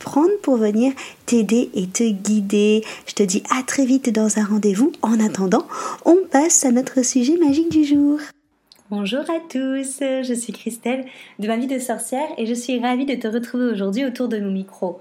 prendre 0.00 0.36
pour 0.42 0.56
venir 0.56 0.92
t'aider 1.26 1.70
et 1.74 1.86
te 1.86 2.02
guider. 2.10 2.82
Je 3.06 3.14
te 3.14 3.22
dis 3.22 3.44
à 3.56 3.62
très 3.62 3.86
vite 3.86 4.12
dans 4.12 4.38
un 4.38 4.44
rendez-vous. 4.44 4.90
En 5.02 5.20
attendant, 5.20 5.68
on 6.04 6.16
passe 6.28 6.64
à 6.64 6.72
notre 6.72 7.04
sujet 7.04 7.36
magique 7.36 7.70
du 7.70 7.84
jour. 7.84 8.18
Bonjour 8.90 9.20
à 9.20 9.38
tous, 9.48 10.00
je 10.00 10.34
suis 10.34 10.52
Christelle 10.52 11.04
de 11.38 11.46
ma 11.46 11.56
vie 11.56 11.68
de 11.68 11.78
sorcière 11.78 12.26
et 12.38 12.46
je 12.46 12.54
suis 12.54 12.80
ravie 12.80 13.06
de 13.06 13.14
te 13.14 13.28
retrouver 13.28 13.66
aujourd'hui 13.66 14.04
autour 14.04 14.26
de 14.26 14.40
mon 14.40 14.50
micro 14.50 14.98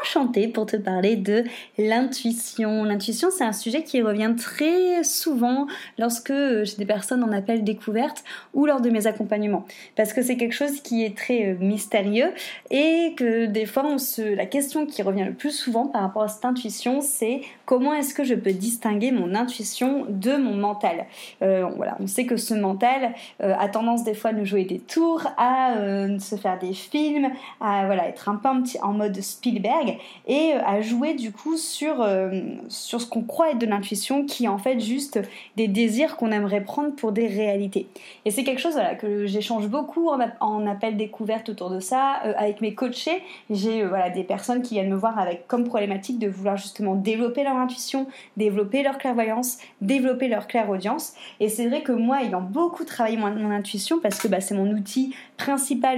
enchantée 0.00 0.48
pour 0.48 0.66
te 0.66 0.76
parler 0.76 1.16
de 1.16 1.44
l'intuition. 1.78 2.84
L'intuition, 2.84 3.28
c'est 3.30 3.44
un 3.44 3.52
sujet 3.52 3.82
qui 3.82 4.02
revient 4.02 4.34
très 4.36 5.02
souvent 5.04 5.66
lorsque 5.98 6.32
j'ai 6.32 6.76
des 6.76 6.86
personnes 6.86 7.22
en 7.24 7.32
appel 7.32 7.64
découverte 7.64 8.24
ou 8.54 8.66
lors 8.66 8.80
de 8.80 8.90
mes 8.90 9.06
accompagnements. 9.06 9.64
Parce 9.96 10.12
que 10.12 10.22
c'est 10.22 10.36
quelque 10.36 10.54
chose 10.54 10.80
qui 10.80 11.04
est 11.04 11.16
très 11.16 11.46
euh, 11.46 11.56
mystérieux 11.60 12.32
et 12.70 13.14
que 13.16 13.46
des 13.46 13.66
fois, 13.66 13.84
on 13.86 13.98
se... 13.98 14.22
la 14.34 14.46
question 14.46 14.86
qui 14.86 15.02
revient 15.02 15.24
le 15.24 15.34
plus 15.34 15.52
souvent 15.52 15.86
par 15.86 16.02
rapport 16.02 16.22
à 16.22 16.28
cette 16.28 16.44
intuition, 16.44 17.00
c'est 17.00 17.40
comment 17.64 17.94
est-ce 17.94 18.14
que 18.14 18.24
je 18.24 18.34
peux 18.34 18.52
distinguer 18.52 19.12
mon 19.12 19.34
intuition 19.34 20.06
de 20.08 20.36
mon 20.36 20.54
mental? 20.54 21.06
Euh, 21.42 21.66
Voilà, 21.76 21.96
on 22.00 22.06
sait 22.06 22.26
que 22.26 22.36
ce 22.36 22.54
mental 22.54 23.14
euh, 23.42 23.54
a 23.58 23.68
tendance 23.68 24.04
des 24.04 24.14
fois 24.14 24.30
à 24.30 24.32
nous 24.32 24.44
jouer 24.44 24.64
des 24.64 24.78
tours, 24.78 25.22
à 25.36 25.74
se 26.18 26.36
faire 26.36 26.58
des 26.58 26.72
films, 26.72 27.30
à 27.60 27.86
voilà, 27.86 28.08
être 28.08 28.28
un 28.28 28.36
peu 28.36 28.48
un 28.48 28.62
petit, 28.62 28.78
en 28.80 28.92
mode 28.92 29.20
Spielberg 29.20 29.79
et 30.26 30.54
euh, 30.54 30.60
à 30.64 30.80
jouer 30.80 31.14
du 31.14 31.32
coup 31.32 31.56
sur, 31.56 32.00
euh, 32.00 32.30
sur 32.68 33.00
ce 33.00 33.06
qu'on 33.06 33.22
croit 33.22 33.50
être 33.50 33.58
de 33.58 33.66
l'intuition 33.66 34.24
qui 34.24 34.44
est 34.44 34.48
en 34.48 34.58
fait 34.58 34.80
juste 34.80 35.20
des 35.56 35.68
désirs 35.68 36.16
qu'on 36.16 36.30
aimerait 36.30 36.62
prendre 36.62 36.94
pour 36.94 37.12
des 37.12 37.26
réalités. 37.26 37.86
Et 38.24 38.30
c'est 38.30 38.44
quelque 38.44 38.60
chose 38.60 38.78
que 39.00 39.26
j'échange 39.26 39.68
beaucoup 39.68 40.08
en, 40.08 40.66
appel 40.66 40.96
découverte 40.96 41.48
autour 41.48 41.70
de 41.70 41.80
ça. 41.80 42.20
Euh, 42.24 42.32
avec 42.36 42.60
mes 42.60 42.74
coachés, 42.74 43.22
j'ai 43.50 43.84
voilà, 43.84 44.10
des 44.10 44.24
personnes 44.24 44.62
qui 44.62 44.74
viennent 44.74 44.90
me 44.90 44.96
voir 44.96 45.18
avec 45.18 45.46
comme 45.46 45.64
problématique 45.64 46.18
de 46.18 46.28
vouloir 46.28 46.56
justement 46.56 46.94
développer 46.94 47.44
leur 47.44 47.56
intuition, 47.56 48.06
développer 48.36 48.82
leur 48.82 48.98
clairvoyance, 48.98 49.58
développer 49.80 50.28
leur 50.28 50.46
clairaudience. 50.46 51.14
Et 51.40 51.48
c'est 51.48 51.68
vrai 51.68 51.82
que 51.82 51.92
moi, 51.92 52.22
ayant 52.22 52.40
beaucoup 52.40 52.84
travaillé 52.84 53.16
mon, 53.16 53.30
mon 53.30 53.50
intuition, 53.50 54.00
parce 54.00 54.18
que 54.18 54.28
bah, 54.28 54.40
c'est 54.40 54.54
mon 54.54 54.70
outil 54.70 55.14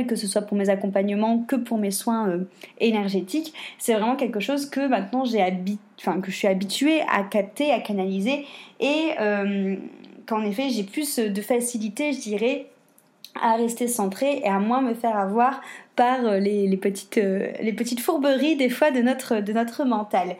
que 0.07 0.17
ce 0.17 0.27
soit 0.27 0.43
pour 0.43 0.57
mes 0.57 0.69
accompagnements 0.69 1.39
que 1.41 1.57
pour 1.57 1.79
mes 1.79 1.91
soins 1.91 2.41
énergétiques, 2.79 3.53
c'est 3.79 3.93
vraiment 3.95 4.17
quelque 4.17 4.41
chose 4.41 4.69
que 4.69 4.87
maintenant 4.87 5.25
j'ai 5.25 5.43
je 6.31 6.37
suis 6.37 6.49
habituée 6.49 7.03
à 7.03 7.23
capter, 7.23 7.71
à 7.71 7.81
canaliser 7.81 8.47
et 8.81 9.11
euh, 9.21 9.77
qu'en 10.27 10.43
effet 10.43 10.69
j'ai 10.71 10.85
plus 10.85 11.19
de 11.19 11.43
facilité, 11.43 12.13
je 12.13 12.21
dirais, 12.21 12.67
à 13.41 13.57
rester 13.57 13.89
centrée 13.89 14.41
et 14.45 14.49
à 14.49 14.59
moins 14.59 14.83
me 14.83 14.95
faire 14.95 15.17
avoir 15.17 15.61
par 15.97 16.25
euh, 16.25 16.39
les, 16.39 16.77
petites, 16.77 17.19
euh, 17.19 17.53
les 17.61 17.73
petites 17.73 18.01
fourberies 18.01 18.57
des 18.57 18.69
fois 18.69 18.91
de 18.91 19.01
notre, 19.01 19.41
de 19.41 19.53
notre 19.53 19.85
mental. 19.85 20.37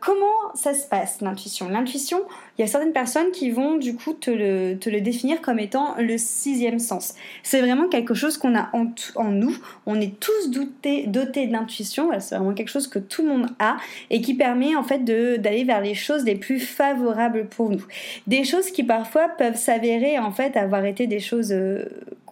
comment 0.00 0.54
ça 0.54 0.74
se 0.74 0.86
passe 0.86 1.20
l'intuition? 1.20 1.68
L'intuition, 1.68 2.20
il 2.56 2.62
y 2.62 2.64
a 2.64 2.68
certaines 2.68 2.92
personnes 2.92 3.32
qui 3.32 3.50
vont 3.50 3.76
du 3.76 3.96
coup 3.96 4.12
te 4.12 4.30
le, 4.30 4.78
te 4.78 4.88
le 4.88 5.00
définir 5.00 5.40
comme 5.40 5.58
étant 5.58 5.96
le 5.98 6.16
sixième 6.18 6.78
sens. 6.78 7.14
C'est 7.42 7.60
vraiment 7.60 7.88
quelque 7.88 8.14
chose 8.14 8.38
qu'on 8.38 8.56
a 8.56 8.70
en, 8.72 8.86
en, 9.16 9.32
nous. 9.32 9.56
On 9.86 10.00
est 10.00 10.20
tous 10.20 10.50
dotés, 10.50 11.06
dotés 11.08 11.48
d'intuition. 11.48 12.10
C'est 12.20 12.36
vraiment 12.36 12.54
quelque 12.54 12.70
chose 12.70 12.86
que 12.86 13.00
tout 13.00 13.22
le 13.22 13.28
monde 13.28 13.48
a 13.58 13.76
et 14.10 14.20
qui 14.20 14.34
permet 14.34 14.76
en 14.76 14.84
fait 14.84 15.04
d'aller 15.04 15.64
vers 15.64 15.80
les 15.80 15.94
choses 15.94 16.24
les 16.24 16.36
plus 16.36 16.60
favorables 16.60 17.46
pour 17.46 17.70
nous. 17.70 17.84
Des 18.28 18.44
choses 18.44 18.70
qui 18.70 18.84
parfois 18.84 19.28
peuvent 19.28 19.56
s'avérer 19.56 20.18
en 20.18 20.30
fait 20.30 20.56
avoir 20.56 20.84
été 20.84 21.06
des 21.06 21.20
choses 21.20 21.52
euh, 21.52 21.84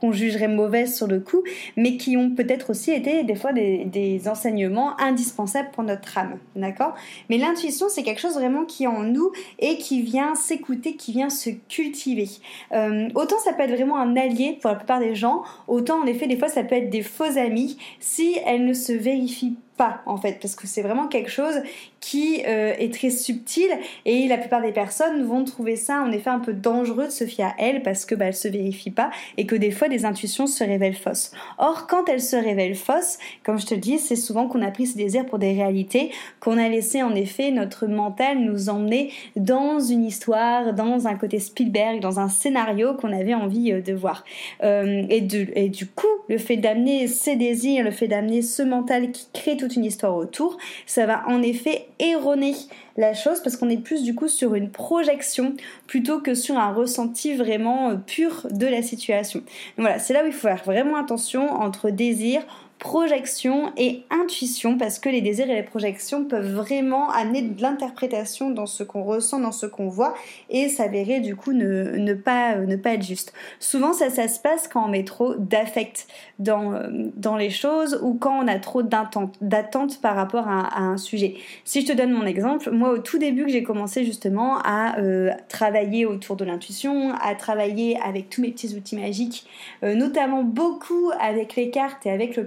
qu'on 0.05 0.13
jugerait 0.13 0.49
mauvaises 0.49 0.95
sur 0.95 1.07
le 1.07 1.21
coup, 1.21 1.43
mais 1.77 1.97
qui 1.97 2.19
ont 2.19 2.31
peut-être 2.31 2.71
aussi 2.71 2.91
été 2.91 3.25
des 3.25 3.35
fois 3.35 3.53
des, 3.53 4.21
enseignements 4.27 4.99
indispensables 5.01 5.71
pour 5.73 5.83
notre 5.83 6.19
âme. 6.19 6.39
D'accord? 6.57 6.95
Mais 7.31 7.39
l'intuition, 7.39 7.87
c'est 7.89 8.03
quelque 8.03 8.21
chose 8.21 8.35
vraiment 8.35 8.65
qui 8.65 8.85
est 8.85 8.89
en 8.89 9.03
nous 9.03 9.33
et 9.59 9.79
qui 9.79 10.03
vient 10.03 10.35
s'écouter, 10.35 10.97
qui 10.97 11.13
vient 11.13 11.31
se 11.31 11.51
cultiver. 11.69 12.29
Euh, 12.73 13.09
autant 13.15 13.39
ça 13.39 13.53
peut 13.53 13.63
être 13.63 13.75
vraiment 13.75 13.99
un 13.99 14.17
allié 14.17 14.59
pour 14.61 14.71
la 14.71 14.77
plupart 14.77 15.01
des 15.01 15.15
gens, 15.15 15.43
autant 15.69 16.03
en 16.03 16.07
effet 16.07 16.27
des 16.27 16.37
fois 16.37 16.49
ça 16.49 16.63
peut 16.65 16.75
être 16.75 16.91
des 16.91 17.03
faux 17.03 17.39
amis 17.39 17.79
si 18.01 18.37
elles 18.47 18.65
ne 18.65 18.73
se 18.73 18.93
vérifient 18.93 19.57
pas 19.77 20.03
en 20.07 20.17
fait 20.17 20.39
parce 20.41 20.55
que 20.55 20.67
c'est 20.67 20.83
vraiment 20.83 21.09
quelque 21.09 21.31
chose 21.31 21.55
qui 22.01 22.43
euh, 22.47 22.75
est 22.79 22.93
très 22.93 23.11
subtil 23.11 23.69
et 24.05 24.29
la 24.29 24.37
plupart 24.37 24.63
des 24.63 24.73
personnes 24.73 25.25
vont 25.25 25.45
trouver 25.45 25.77
ça 25.77 26.03
en 26.03 26.13
effet 26.13 26.31
un 26.31 26.39
peu 26.39 26.53
dangereux 26.53 27.07
de 27.07 27.11
se 27.11 27.25
fier 27.25 27.49
à 27.49 27.55
elles 27.59 27.83
parce 27.83 28.05
que 28.05 28.15
bah, 28.15 28.27
elles 28.27 28.35
se 28.35 28.49
vérifient 28.49 28.91
pas 28.91 29.11
et 29.37 29.47
que 29.47 29.57
des 29.57 29.71
fois 29.71 29.89
des 29.89 30.05
intuitions 30.05 30.47
se 30.47 30.63
révèlent 30.63 30.97
fausses. 30.97 31.33
Or 31.59 31.87
quand 31.87 32.09
elles 32.09 32.21
se 32.21 32.37
révèlent 32.37 32.75
fausses, 32.75 33.19
comme 33.43 33.59
je 33.59 33.67
te 33.67 33.75
le 33.75 33.81
dis, 33.81 33.99
c'est 33.99 34.17
souvent 34.17 34.49
qu'on 34.49 34.63
a 34.63 34.71
pris 34.71 34.87
ces 34.87 34.97
désirs 34.97 35.27
pour 35.27 35.39
des 35.39 35.53
réalités, 35.53 36.11
qu'on 36.41 36.59
a 36.59 36.69
laissé 36.69 37.03
en 37.03 37.15
effet 37.15 37.51
notre 37.51 37.87
mental 37.87 38.39
nous 38.39 38.69
emmener 38.69 39.13
dans 39.37 39.81
une 39.81 40.05
histoire, 40.05 40.75
dans 40.75 41.07
un 41.07 41.15
côté 41.15 41.39
Spielberg, 41.39 42.01
dans 42.01 42.21
un 42.21 42.29
scénario 42.29 42.95
qu'on 42.95 43.13
avait 43.13 43.35
envie 43.35 43.73
euh, 43.73 43.81
de 43.81 43.93
voir. 43.93 44.25
Euh, 44.63 45.05
et, 45.09 45.27
et 45.55 45.69
du 45.69 45.87
coup, 45.87 46.07
le 46.29 46.39
fait 46.39 46.57
d'amener 46.57 47.07
ces 47.07 47.37
désirs, 47.37 47.85
le 47.85 47.91
fait 47.91 48.09
d'amener 48.09 48.43
ce 48.43 48.63
mental 48.63 49.11
qui 49.11 49.29
crée 49.33 49.57
toute 49.65 49.77
une 49.77 49.85
histoire 49.85 50.15
autour, 50.17 50.59
ça 50.87 51.07
va 51.07 51.25
en 51.27 51.43
effet 51.43 51.87
erroner 51.99 52.55
la 52.97 53.15
chose 53.15 53.41
parce 53.41 53.57
qu'on 53.57 53.71
est 53.71 53.79
plus 53.79 54.03
du 54.03 54.15
coup 54.15 54.29
sur 54.29 54.55
une 54.55 54.71
projection 54.71 55.55
plutôt 55.87 56.21
que 56.21 56.35
sur 56.35 56.59
un 56.59 56.73
ressenti 56.73 57.35
vraiment 57.35 57.91
euh, 57.91 57.95
pur 57.97 58.47
de 58.51 58.67
la 58.67 58.83
situation. 58.83 59.43
Voilà, 59.79 59.99
c'est 59.99 60.13
là 60.13 60.23
où 60.23 60.27
il 60.27 60.33
faut 60.33 60.49
faire 60.49 60.63
vraiment 60.65 60.97
attention 60.97 61.51
entre 61.51 61.91
désir, 61.91 62.43
projection 62.85 63.73
et 63.79 64.03
intuition 64.11 64.77
parce 64.77 64.99
que 64.99 65.09
les 65.09 65.23
désirs 65.23 65.49
et 65.49 65.55
les 65.55 65.63
projections 65.63 66.27
peuvent 66.27 66.53
vraiment 66.53 67.11
amener 67.11 67.41
de 67.41 67.63
l'interprétation 67.63 68.51
dans 68.51 68.67
ce 68.67 68.83
qu'on 68.83 69.03
ressent, 69.03 69.41
dans 69.41 69.53
ce 69.53 69.65
qu'on 69.65 69.89
voit 69.89 70.13
et 70.51 70.69
s'avérer 70.69 71.21
du 71.21 71.35
coup 71.35 71.55
ne, 71.55 71.97
ne, 71.97 72.13
pas, 72.13 72.57
ne 72.57 72.77
pas 72.77 72.91
être 72.91 73.03
juste. 73.03 73.33
Souvent 73.59 73.95
ça, 73.95 74.11
ça 74.11 74.29
se 74.29 74.39
passe 74.39 74.69
quand 74.69 74.85
on 74.85 74.89
met 74.89 75.03
trop 75.03 75.35
d'affect 75.35 76.07
dans, 76.39 76.75
dans 77.17 77.39
les 77.39 77.49
choses 77.49 77.99
ou 78.03 78.13
quand 78.13 78.45
on 78.45 78.47
a 78.47 78.59
trop 78.59 78.83
d'attente 78.83 80.03
par 80.03 80.15
rapport 80.15 80.47
à, 80.47 80.79
un 80.79 80.99
sujet. 80.99 81.37
Si 81.65 81.81
je 81.81 81.87
te 81.87 81.93
donne 81.97 82.13
mon 82.13 82.27
exemple, 82.27 82.71
moi 82.71 82.91
au 82.91 82.99
tout 82.99 83.17
début 83.17 83.47
que 83.47 83.51
j'ai 83.51 83.63
commencé 83.63 84.05
justement 84.05 84.59
à 84.59 84.99
euh, 84.99 85.31
travailler 85.49 86.05
autour 86.05 86.37
de 86.37 86.45
l'intuition, 86.45 87.15
à 87.15 87.35
travailler 87.35 87.99
avec 88.05 88.29
tous 88.29 88.43
mes 88.43 88.51
petits 88.51 88.77
outils 88.77 88.97
magiques, 88.97 89.47
euh, 89.85 89.95
notamment 89.95 90.43
beaucoup 90.43 91.11
avec 91.19 91.57
les 91.57 91.71
cartes 91.71 92.05
et 92.05 92.11
avec 92.11 92.37
le 92.37 92.47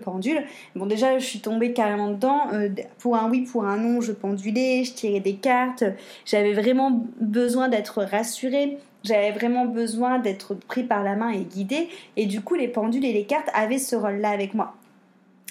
Bon, 0.76 0.86
déjà, 0.86 1.20
je 1.20 1.26
suis 1.26 1.40
tombée 1.40 1.74
carrément 1.74 2.10
dedans. 2.10 2.48
Euh, 2.54 2.70
pour 3.00 3.16
un 3.16 3.30
oui, 3.30 3.42
pour 3.42 3.66
un 3.66 3.78
non, 3.78 4.02
je 4.02 4.12
pendulais, 4.12 4.84
je 4.84 4.94
tirais 4.94 5.20
des 5.20 5.36
cartes. 5.36 5.84
J'avais 6.26 6.54
vraiment 6.54 7.06
besoin 7.20 7.70
d'être 7.70 8.04
rassurée. 8.04 8.78
J'avais 9.04 9.32
vraiment 9.32 9.66
besoin 9.66 10.20
d'être 10.20 10.54
pris 10.56 10.84
par 10.84 11.04
la 11.04 11.16
main 11.16 11.30
et 11.30 11.42
guidée. 11.42 11.90
Et 12.16 12.26
du 12.26 12.42
coup, 12.42 12.56
les 12.56 12.68
pendules 12.68 13.06
et 13.06 13.14
les 13.14 13.26
cartes 13.26 13.50
avaient 13.54 13.78
ce 13.78 13.96
rôle-là 13.96 14.30
avec 14.30 14.54
moi. 14.54 14.76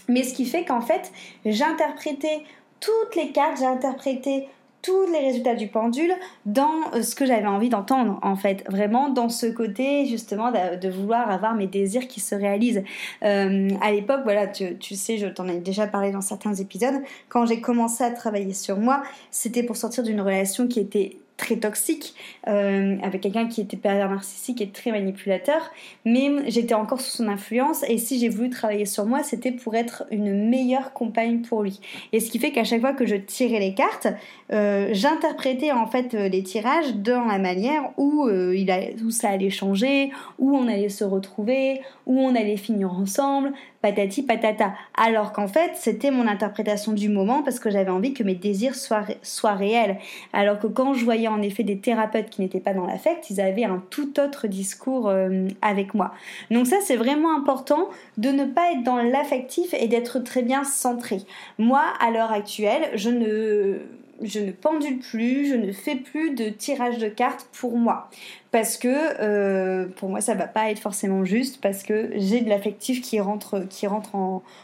Mais 0.09 0.23
ce 0.23 0.35
qui 0.35 0.45
fait 0.45 0.65
qu'en 0.65 0.81
fait, 0.81 1.13
j'interprétais 1.45 2.43
toutes 2.81 3.17
les 3.17 3.33
cartes, 3.33 3.59
j'interprétais 3.59 4.49
tous 4.87 5.11
les 5.13 5.19
résultats 5.19 5.57
du 5.57 5.67
pendule 5.67 6.13
dans 6.45 6.71
euh, 6.95 7.03
ce 7.03 7.17
que 7.17 7.27
j'avais 7.27 7.47
envie 7.47 7.69
d'entendre 7.69 8.21
en 8.23 8.37
fait. 8.37 8.65
Vraiment 8.71 9.09
dans 9.09 9.29
ce 9.29 9.47
côté 9.47 10.07
justement 10.07 10.53
de, 10.53 10.89
vouloir 10.89 11.29
avoir 11.29 11.57
mes 11.57 11.67
désirs 11.67 12.07
qui 12.07 12.21
se 12.21 12.37
réalisent. 12.37 12.85
Euh, 13.25 13.69
à 13.81 13.91
l'époque 13.91 14.21
voilà 14.23 14.47
tu, 14.47 14.79
tu, 14.79 14.95
sais 14.95 15.19
je 15.19 15.27
t'en 15.27 15.49
ai 15.49 15.59
déjà 15.59 15.89
parlé 15.89 16.13
dans 16.13 16.21
certains 16.21 16.55
épisodes 16.55 17.03
quand 17.29 17.47
j'ai 17.47 17.61
commencé 17.61 18.05
à 18.05 18.11
travailler 18.11 18.55
sur 18.55 18.79
moi 18.79 19.03
c'était 19.31 19.65
pour 19.65 19.77
sortir 19.77 20.05
d'une 20.05 20.21
relation 20.21 20.69
qui 20.69 20.79
était 20.79 21.19
très 21.37 21.57
toxique, 21.57 22.15
euh, 22.49 22.97
avec 23.03 23.21
quelqu'un 23.21 23.47
qui 23.47 23.61
était 23.61 23.77
pervers 23.77 24.11
narcissique 24.11 24.61
et 24.61 24.69
très 24.69 24.91
manipulateur, 24.91 25.71
mais 26.05 26.31
j'étais 26.51 26.75
encore 26.75 27.01
sous 27.01 27.17
son 27.19 27.29
influence 27.29 27.85
et 27.89 27.99
si 27.99 28.19
j'ai 28.19 28.29
voulu 28.29 28.51
travailler 28.51 28.87
sur 28.87 29.05
moi, 29.05 29.23
c'était 29.23 29.53
pour 29.53 29.75
être 29.75 30.05
une 30.11 30.49
meilleure 30.49 30.93
compagne 30.93 31.43
pour 31.43 31.63
lui. 31.63 31.81
Et 32.13 32.21
ce 32.21 32.31
qui 32.31 32.39
fait 32.39 32.53
qu'à 32.53 32.65
chaque 32.65 32.81
fois 32.81 32.95
que 32.95 33.07
je 33.07 33.17
tirais 33.17 33.61
les 33.61 33.75
cartes, 33.75 34.09
euh, 34.53 34.89
j'interprétais 34.93 35.73
en 35.73 35.87
fait 35.87 36.15
euh, 36.15 36.29
les 36.29 36.43
tirages 36.43 36.95
dans 36.95 37.25
la 37.25 37.39
manière 37.39 37.93
où, 37.99 38.29
il 38.29 38.71
a, 38.71 38.81
où 39.05 39.11
ça 39.11 39.31
allait 39.31 39.51
changer, 39.51 40.11
où 40.39 40.57
on 40.57 40.69
allait 40.69 40.89
se 40.89 41.05
retrouver, 41.05 41.81
où 42.07 42.19
on 42.19 42.35
allait 42.35 42.57
finir 42.57 42.93
ensemble, 42.93 43.53
patati 43.83 44.23
patata. 44.23 44.75
Alors 44.97 45.33
qu'en 45.33 45.49
fait, 45.49 45.73
c'était 45.75 46.11
mon 46.11 46.27
interprétation 46.27 46.93
du 46.93 47.09
moment 47.09 47.43
parce 47.43 47.59
que 47.59 47.71
j'avais 47.71 47.91
envie 47.91 48.15
que 48.15 48.23
mes 48.23 48.35
désirs 48.35 48.75
soient, 48.75 49.05
soient 49.23 49.55
réels. 49.55 49.99
Alors 50.33 50.59
que 50.59 50.67
quand 50.67 50.95
je 50.95 51.05
voyais 51.05 51.29
en 51.29 51.43
effet 51.43 51.63
des 51.63 51.79
thérapeutes 51.79 52.31
qui 52.31 52.41
n'étaient 52.41 52.61
pas 52.61 52.75
dans 52.75 52.87
l'affect, 52.87 53.31
ils 53.31 53.41
avaient 53.41 53.65
un 53.65 53.83
tout 53.91 54.19
autre 54.21 54.47
discours 54.47 55.09
euh, 55.09 55.49
avec 55.63 55.95
moi. 55.95 56.13
Donc 56.51 56.67
ça, 56.67 56.77
c'est 56.83 56.97
vraiment 56.97 57.37
important 57.37 57.89
de 58.17 58.31
ne 58.31 58.45
pas 58.45 58.73
être 58.73 58.83
dans 58.83 58.97
l'affectif 58.97 59.75
et 59.75 59.89
d'être 59.89 60.19
très 60.21 60.43
bien 60.43 60.65
centré. 60.65 61.19
Moi, 61.59 61.83
à 62.01 62.11
l'heure 62.11 62.33
actuelle, 62.33 62.91
je 62.95 63.11
ne 63.11 63.79
je 64.23 64.41
ne 64.41 64.53
pendule 64.53 64.99
plus, 64.99 65.49
je 65.49 65.55
ne 65.55 65.73
fais 65.73 65.97
plus 65.97 66.31
de 66.31 66.49
tirage 66.49 66.99
de 66.99 67.09
cartes 67.09 67.49
pour 67.53 67.77
moi. 67.77 68.09
Parce 68.51 68.79
que 68.79 68.89
euh, 68.89 69.87
pour 69.97 70.09
moi, 70.09 70.21
ça 70.21 70.35
va 70.35 70.47
pas 70.47 70.71
être 70.71 70.79
forcément 70.79 71.25
juste 71.25 71.61
parce 71.61 71.83
que 71.83 72.11
j'ai 72.15 72.41
de 72.41 72.49
l'affectif 72.49 73.03
qui 73.03 73.21
rentre, 73.21 73.67
qui 73.69 73.87
rentre 73.87 74.15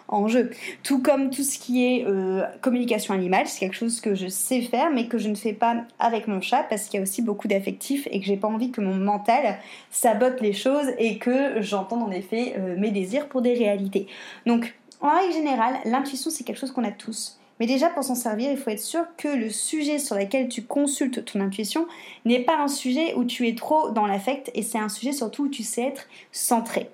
en, 0.08 0.28
jeu. 0.28 0.50
Tout 0.82 1.02
comme 1.02 1.31
tout 1.31 1.43
ce 1.43 1.58
qui 1.58 1.84
est 1.84 2.06
euh, 2.06 2.43
communication 2.62 3.12
animale, 3.12 3.46
c'est 3.46 3.60
quelque 3.60 3.76
chose 3.76 4.00
que 4.00 4.14
je 4.14 4.28
sais 4.28 4.62
faire 4.62 4.90
mais 4.90 5.08
que 5.08 5.19
je 5.19 5.28
ne 5.28 5.34
fais 5.34 5.52
pas 5.52 5.84
avec 5.98 6.26
mon 6.26 6.40
chat 6.40 6.64
parce 6.70 6.84
qu'il 6.84 6.98
y 6.98 7.00
a 7.00 7.02
aussi 7.02 7.20
beaucoup 7.20 7.48
d'affectif 7.48 8.08
et 8.10 8.20
que 8.20 8.26
j'ai 8.26 8.37
pas 8.37 8.48
envie 8.48 8.70
que 8.70 8.81
mon 8.81 8.94
mental 8.94 9.58
sabote 9.90 10.40
les 10.40 10.55
choses 10.55 10.90
et 10.98 11.19
que 11.19 11.60
j'entende 11.60 12.02
en 12.02 12.10
effet 12.10 12.55
euh, 12.58 12.76
mes 12.78 12.93
désirs 12.93 13.28
pour 13.28 13.43
des 13.43 13.52
réalités. 13.52 14.06
Donc, 14.46 14.75
en 15.02 15.10
règle 15.10 15.34
générale, 15.34 15.75
l'intuition, 15.84 16.31
c'est 16.31 16.44
quelque 16.44 16.58
chose 16.58 16.72
qu'on 16.72 16.84
a 16.84 16.93
tous. 16.93 17.38
Mais 17.62 17.68
déjà, 17.68 17.90
pour 17.90 18.02
s'en 18.02 18.16
servir, 18.16 18.50
il 18.50 18.56
faut 18.56 18.70
être 18.70 18.80
sûr 18.80 19.04
que 19.16 19.28
le 19.28 19.48
sujet 19.48 20.00
sur 20.00 20.16
lequel 20.16 20.48
tu 20.48 20.64
consultes 20.64 21.24
ton 21.24 21.38
intuition 21.38 21.86
n'est 22.24 22.40
pas 22.40 22.58
un 22.58 22.66
sujet 22.66 23.14
où 23.14 23.22
tu 23.22 23.46
es 23.46 23.54
trop 23.54 23.90
dans 23.90 24.04
l'affect 24.04 24.50
et 24.54 24.64
c'est 24.64 24.78
un 24.78 24.88
sujet 24.88 25.12
surtout 25.12 25.44
où 25.44 25.48
tu 25.48 25.62
sais 25.62 25.82
être 25.82 26.08
centré. 26.32 26.90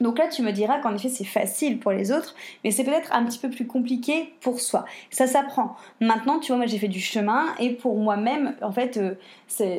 Donc 0.00 0.18
là, 0.18 0.28
tu 0.28 0.42
me 0.42 0.52
diras 0.52 0.78
qu'en 0.78 0.94
effet, 0.94 1.08
c'est 1.08 1.24
facile 1.24 1.78
pour 1.78 1.92
les 1.92 2.12
autres, 2.12 2.34
mais 2.62 2.70
c'est 2.70 2.84
peut-être 2.84 3.12
un 3.12 3.24
petit 3.24 3.38
peu 3.38 3.50
plus 3.50 3.66
compliqué 3.66 4.32
pour 4.40 4.60
soi. 4.60 4.84
Ça 5.10 5.26
s'apprend. 5.26 5.76
Maintenant, 6.00 6.38
tu 6.38 6.48
vois, 6.48 6.58
moi, 6.58 6.66
j'ai 6.66 6.78
fait 6.78 6.88
du 6.88 7.00
chemin 7.00 7.46
et 7.58 7.70
pour 7.70 7.98
moi-même, 7.98 8.54
en 8.62 8.72
fait, 8.72 8.96
euh, 8.96 9.14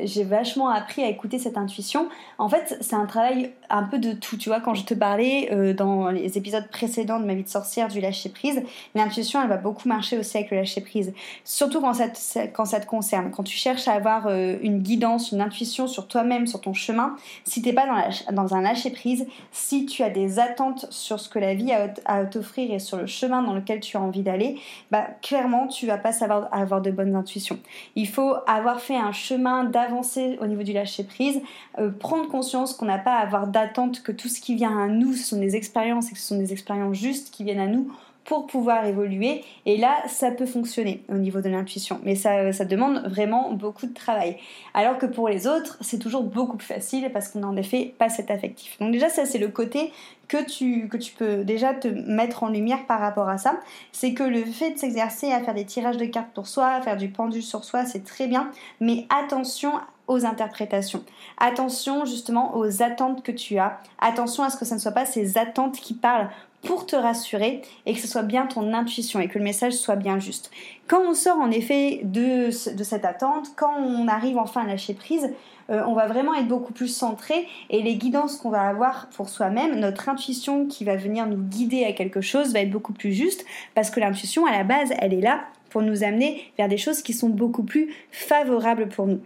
j'ai 0.04 0.24
vachement 0.24 0.69
appris 0.69 1.04
à 1.04 1.07
écouter 1.07 1.39
cette 1.39 1.57
intuition. 1.57 2.10
En 2.38 2.50
fait, 2.50 2.77
c'est 2.81 2.95
un 2.95 3.06
travail 3.06 3.51
un 3.69 3.83
peu 3.83 4.00
de 4.00 4.12
tout. 4.13 4.36
Tu 4.36 4.50
vois, 4.50 4.60
quand 4.60 4.74
je 4.74 4.83
te 4.83 4.94
parlais 4.94 5.50
euh, 5.51 5.74
dans 5.74 6.10
les 6.10 6.38
épisodes 6.38 6.68
précédents 6.69 7.19
de 7.19 7.25
ma 7.25 7.33
vie 7.33 7.44
de 7.44 7.50
sorcière 7.50 7.88
du 7.88 8.01
lâcher 8.01 8.30
prise, 8.30 8.62
l'intuition, 8.95 9.42
elle 9.42 9.50
va 9.50 9.57
beaucoup 9.57 9.88
marcher 9.88 10.18
aussi 10.18 10.38
avec 10.38 10.51
le 10.51 10.57
lâcher 10.57 10.81
prise. 10.81 11.13
Surtout 11.45 11.80
quand 11.80 11.94
ça 11.94 12.10
te, 12.10 12.48
quand 12.54 12.66
ça 12.66 12.80
te 12.80 12.88
concerne. 12.88 13.31
Quand 13.31 13.44
tu 13.44 13.57
cherches 13.57 13.88
à 13.88 13.94
avoir 13.94 14.27
euh, 14.27 14.57
une 14.62 14.80
guidance, 14.80 15.31
une 15.31 15.42
intuition 15.42 15.88
sur 15.88 16.07
toi-même, 16.07 16.48
sur 16.48 16.60
ton 16.60 16.74
chemin, 16.74 17.16
si 17.45 17.62
t'es 17.62 17.74
pas 17.74 17.86
dans, 17.86 18.36
dans 18.36 18.56
un 18.56 18.62
lâcher 18.62 18.89
prise, 18.89 19.27
si 19.51 19.86
tu 19.86 20.04
as 20.04 20.08
des 20.09 20.39
attentes 20.39 20.85
sur 20.89 21.19
ce 21.19 21.29
que 21.29 21.39
la 21.39 21.53
vie 21.53 21.71
a 21.71 21.94
à 22.06 22.25
t'offrir 22.25 22.71
et 22.71 22.79
sur 22.79 22.97
le 22.97 23.06
chemin 23.06 23.41
dans 23.41 23.53
lequel 23.53 23.79
tu 23.79 23.97
as 23.97 24.01
envie 24.01 24.23
d'aller, 24.23 24.59
bah 24.91 25.07
clairement 25.21 25.67
tu 25.67 25.85
vas 25.85 25.97
pas 25.97 26.11
savoir 26.11 26.50
avoir 26.51 26.81
de 26.81 26.91
bonnes 26.91 27.15
intuitions. 27.15 27.59
Il 27.95 28.07
faut 28.07 28.35
avoir 28.47 28.79
fait 28.79 28.97
un 28.97 29.11
chemin 29.11 29.63
d'avancer 29.63 30.38
au 30.41 30.47
niveau 30.47 30.63
du 30.63 30.73
lâcher 30.73 31.03
prise, 31.03 31.41
euh, 31.77 31.91
prendre 31.91 32.27
conscience 32.29 32.73
qu'on 32.73 32.85
n'a 32.85 32.97
pas 32.97 33.15
à 33.15 33.19
avoir 33.19 33.47
d'attente, 33.47 34.01
que 34.03 34.11
tout 34.11 34.27
ce 34.27 34.41
qui 34.41 34.56
vient 34.56 34.77
à 34.77 34.88
nous 34.88 35.13
ce 35.13 35.23
sont 35.23 35.39
des 35.39 35.56
expériences 35.56 36.09
et 36.09 36.13
que 36.13 36.19
ce 36.19 36.27
sont 36.27 36.38
des 36.38 36.53
expériences 36.53 36.97
justes 36.97 37.31
qui 37.31 37.44
viennent 37.44 37.59
à 37.59 37.67
nous 37.67 37.91
pour 38.30 38.46
pouvoir 38.46 38.86
évoluer. 38.86 39.44
Et 39.66 39.76
là, 39.76 39.98
ça 40.08 40.30
peut 40.30 40.46
fonctionner 40.46 41.04
au 41.10 41.16
niveau 41.16 41.42
de 41.42 41.50
l'intuition. 41.50 42.00
Mais 42.04 42.14
ça, 42.14 42.54
ça 42.54 42.64
demande 42.64 43.04
vraiment 43.08 43.52
beaucoup 43.54 43.88
de 43.88 43.94
travail. 43.94 44.38
Alors 44.76 45.00
que 45.00 45.08
pour 45.08 45.28
les 45.28 45.48
autres, 45.48 45.80
c'est 45.81 45.98
toujours 45.98 46.22
beaucoup 46.22 46.56
plus 46.56 46.68
facile 46.68 47.10
parce 47.12 47.30
qu'on 47.30 47.40
n'a 47.40 47.48
en 47.48 47.58
effet 47.58 47.96
pas 47.98 48.08
cet 48.08 48.30
affectif. 48.30 48.78
Donc 48.80 48.92
déjà, 48.92 49.10
ça, 49.10 49.26
c'est 49.26 49.40
le 49.40 49.48
côté 49.48 49.92
que 50.28 50.46
tu, 50.46 50.88
que 50.90 50.98
tu 50.98 51.12
peux 51.14 51.44
déjà 51.44 51.74
te 51.74 51.88
mettre 51.88 52.44
en 52.44 52.50
lumière 52.50 52.86
par 52.86 53.00
rapport 53.00 53.30
à 53.30 53.40
ça. 53.40 53.60
C'est 53.92 54.14
que 54.14 54.22
le 54.22 54.46
fait 54.46 54.74
de 54.74 54.78
s'exercer 54.78 55.31
à 55.31 55.40
faire 55.42 55.56
des 55.56 55.66
tirages 55.66 55.98
de 55.98 56.06
cartes 56.06 56.31
pour 56.36 56.46
soi, 56.46 56.68
à 56.68 56.81
faire 56.81 56.98
du 56.98 57.10
pendule 57.10 57.42
sur 57.42 57.64
soi, 57.64 57.86
c'est 57.86 58.04
très 58.04 58.28
bien. 58.28 58.52
Mais 58.80 59.08
attention 59.10 59.72
aux 60.10 60.26
interprétations. 60.26 61.04
Attention 61.38 62.06
justement 62.06 62.58
aux 62.58 62.84
attentes 62.84 63.24
que 63.24 63.31
tu 63.31 63.58
as. 63.58 63.80
Attention 64.00 64.44
à 64.44 64.50
ce 64.50 64.58
que 64.58 64.66
ce 64.66 64.74
ne 64.74 64.80
soit 64.80 64.92
pas 64.92 65.06
ces 65.06 65.38
attentes 65.38 65.78
qui 65.78 65.94
parlent 65.94 66.30
pour 66.63 66.85
te 66.85 66.95
rassurer 66.95 67.61
et 67.85 67.94
que 67.94 68.00
ce 68.00 68.07
soit 68.07 68.23
bien 68.23 68.45
ton 68.45 68.73
intuition 68.73 69.19
et 69.19 69.27
que 69.27 69.38
le 69.38 69.44
message 69.44 69.73
soit 69.73 69.95
bien 69.95 70.19
juste. 70.19 70.51
Quand 70.88 71.01
on 71.07 71.13
sort 71.13 71.38
en 71.38 71.51
effet 71.51 72.01
de, 72.03 72.47
de 72.47 72.83
cette 72.83 73.06
attente, 73.06 73.50
quand 73.56 73.73
on 73.79 74.07
arrive 74.07 74.38
enfin 74.38 74.63
à 74.63 74.67
lâcher 74.67 74.94
prise, 74.94 75.31
euh, 75.69 75.83
on 75.85 75.94
va 75.94 76.07
vraiment 76.07 76.33
être 76.33 76.47
beaucoup 76.47 76.73
plus 76.73 76.88
centré 76.88 77.47
et 77.69 77.81
les 77.81 77.95
guidances 77.95 78.38
qu'on 78.38 78.50
va 78.50 78.63
avoir 78.63 79.07
pour 79.09 79.29
soi-même, 79.29 79.79
notre 79.79 80.09
intuition 80.09 80.65
qui 80.65 80.83
va 80.83 80.95
venir 80.95 81.27
nous 81.27 81.38
guider 81.38 81.85
à 81.85 81.94
quelque 81.94 82.21
chose 82.21 82.53
va 82.53 82.61
être 82.61 82.71
beaucoup 82.71 82.94
plus 82.94 83.13
juste 83.13 83.45
parce 83.75 83.89
que 83.89 84.00
l'intuition 84.00 84.45
à 84.45 84.51
la 84.51 84.63
base, 84.63 84.91
elle 85.00 85.13
est 85.13 85.21
là 85.21 85.41
pour 85.69 85.81
nous 85.83 86.03
amener 86.03 86.51
vers 86.57 86.67
des 86.67 86.77
choses 86.77 87.01
qui 87.03 87.13
sont 87.13 87.29
beaucoup 87.29 87.63
plus 87.63 87.94
favorables 88.11 88.89
pour 88.89 89.06
nous. 89.06 89.21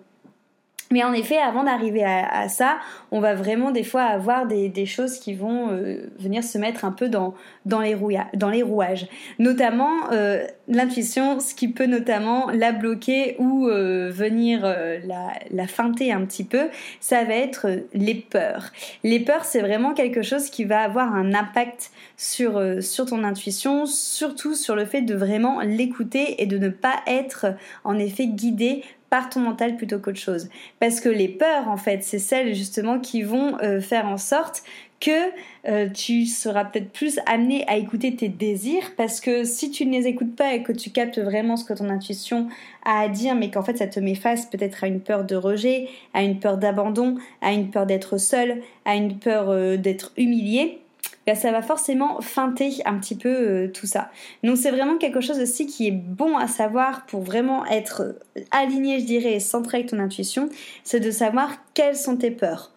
Mais 0.93 1.03
en 1.03 1.11
effet, 1.11 1.39
avant 1.39 1.63
d'arriver 1.63 2.03
à, 2.03 2.47
ça, 2.49 2.77
on 3.09 3.19
va 3.19 3.33
vraiment 3.33 3.71
des 3.71 3.83
fois 3.83 4.03
avoir 4.03 4.45
des, 4.45 4.85
choses 4.85 5.17
qui 5.17 5.33
vont 5.33 5.71
euh, 5.71 6.11
venir 6.19 6.43
se 6.43 6.59
mettre 6.59 6.85
un 6.85 6.91
peu 6.91 7.09
dans, 7.09 7.33
les, 7.65 7.95
rouages. 7.95 9.07
Notamment 9.39 10.11
euh, 10.11 10.45
l'intuition, 10.67 11.39
ce 11.39 11.55
qui 11.55 11.69
peut 11.69 11.87
notamment 11.87 12.51
la 12.51 12.71
bloquer 12.71 13.35
ou 13.39 13.67
euh, 13.67 14.11
venir 14.13 14.61
la, 14.61 15.33
la 15.49 15.65
feinter 15.65 16.11
un 16.11 16.25
petit 16.25 16.43
peu, 16.43 16.69
ça 16.99 17.23
va 17.23 17.33
être 17.33 17.65
les 17.95 18.13
peurs. 18.13 18.71
Les 19.03 19.19
peurs, 19.19 19.45
c'est 19.45 19.61
vraiment 19.61 19.95
quelque 19.95 20.21
chose 20.21 20.51
qui 20.51 20.63
va 20.63 20.81
avoir 20.81 21.15
un 21.15 21.33
impact 21.33 21.89
sur, 22.17 22.61
sur 22.83 23.07
ton 23.07 23.23
intuition, 23.23 23.87
surtout 23.87 24.53
sur 24.53 24.75
le 24.75 24.85
fait 24.85 25.01
de 25.01 25.15
vraiment 25.15 25.61
l'écouter 25.61 26.43
et 26.43 26.45
de 26.45 26.59
ne 26.59 26.69
pas 26.69 26.97
être 27.07 27.47
en 27.83 27.97
effet 27.97 28.27
guidé 28.27 28.83
par 29.13 29.29
ton 29.29 29.41
mental 29.41 29.75
plutôt 29.75 29.99
qu'autre 29.99 30.17
chose. 30.17 30.49
Parce 30.79 30.99
que 30.99 31.07
les 31.07 31.27
peurs, 31.27 31.67
en 31.67 31.77
fait, 31.77 32.01
c'est 32.01 32.17
celles 32.17 32.55
justement 32.55 32.97
qui 32.97 33.21
vont 33.21 33.59
euh, 33.61 33.79
faire 33.79 34.07
en 34.07 34.17
sorte 34.17 34.63
que 34.99 35.11
euh, 35.67 35.87
tu 35.87 36.25
seras 36.25 36.65
peut-être 36.65 36.89
plus 36.89 37.19
amené 37.27 37.63
à 37.67 37.77
écouter 37.77 38.15
tes 38.15 38.27
désirs 38.27 38.93
parce 38.97 39.21
que 39.21 39.43
si 39.43 39.69
tu 39.69 39.85
ne 39.85 39.91
les 39.91 40.07
écoutes 40.07 40.35
pas 40.35 40.55
et 40.55 40.63
que 40.63 40.71
tu 40.71 40.89
captes 40.89 41.19
vraiment 41.19 41.57
ce 41.57 41.63
que 41.63 41.73
ton 41.73 41.89
intuition 41.89 42.47
a 42.85 43.01
à 43.01 43.07
dire 43.07 43.35
mais 43.35 43.51
qu'en 43.51 43.61
fait 43.61 43.77
ça 43.77 43.85
te 43.85 43.99
met 43.99 44.15
face 44.15 44.47
peut-être 44.47 44.83
à 44.83 44.87
une 44.87 45.01
peur 45.01 45.25
de 45.25 45.35
rejet, 45.35 45.89
à 46.15 46.23
une 46.23 46.39
peur 46.39 46.57
d'abandon, 46.57 47.17
à 47.41 47.51
une 47.51 47.69
peur 47.69 47.85
d'être 47.85 48.17
seul, 48.17 48.61
à 48.85 48.95
une 48.95 49.19
peur 49.19 49.49
euh, 49.49 49.77
d'être 49.77 50.11
humilié, 50.17 50.79
bah, 51.25 51.35
ça 51.35 51.51
va 51.51 51.61
forcément 51.61 52.21
feinter 52.21 52.81
un 52.85 52.97
petit 52.97 53.15
peu 53.15 53.29
euh, 53.29 53.67
tout 53.67 53.85
ça. 53.85 54.09
Donc 54.43 54.57
c'est 54.57 54.71
vraiment 54.71 54.97
quelque 54.97 55.21
chose 55.21 55.39
aussi 55.39 55.65
qui 55.65 55.87
est 55.87 55.91
bon 55.91 56.37
à 56.37 56.47
savoir 56.47 57.05
pour 57.05 57.21
vraiment 57.21 57.65
être 57.65 58.15
aligné, 58.51 58.99
je 58.99 59.05
dirais, 59.05 59.33
et 59.33 59.39
centré 59.39 59.79
avec 59.79 59.89
ton 59.89 59.99
intuition, 59.99 60.49
c'est 60.83 60.99
de 60.99 61.11
savoir 61.11 61.51
quelles 61.73 61.95
sont 61.95 62.17
tes 62.17 62.31
peurs. 62.31 62.71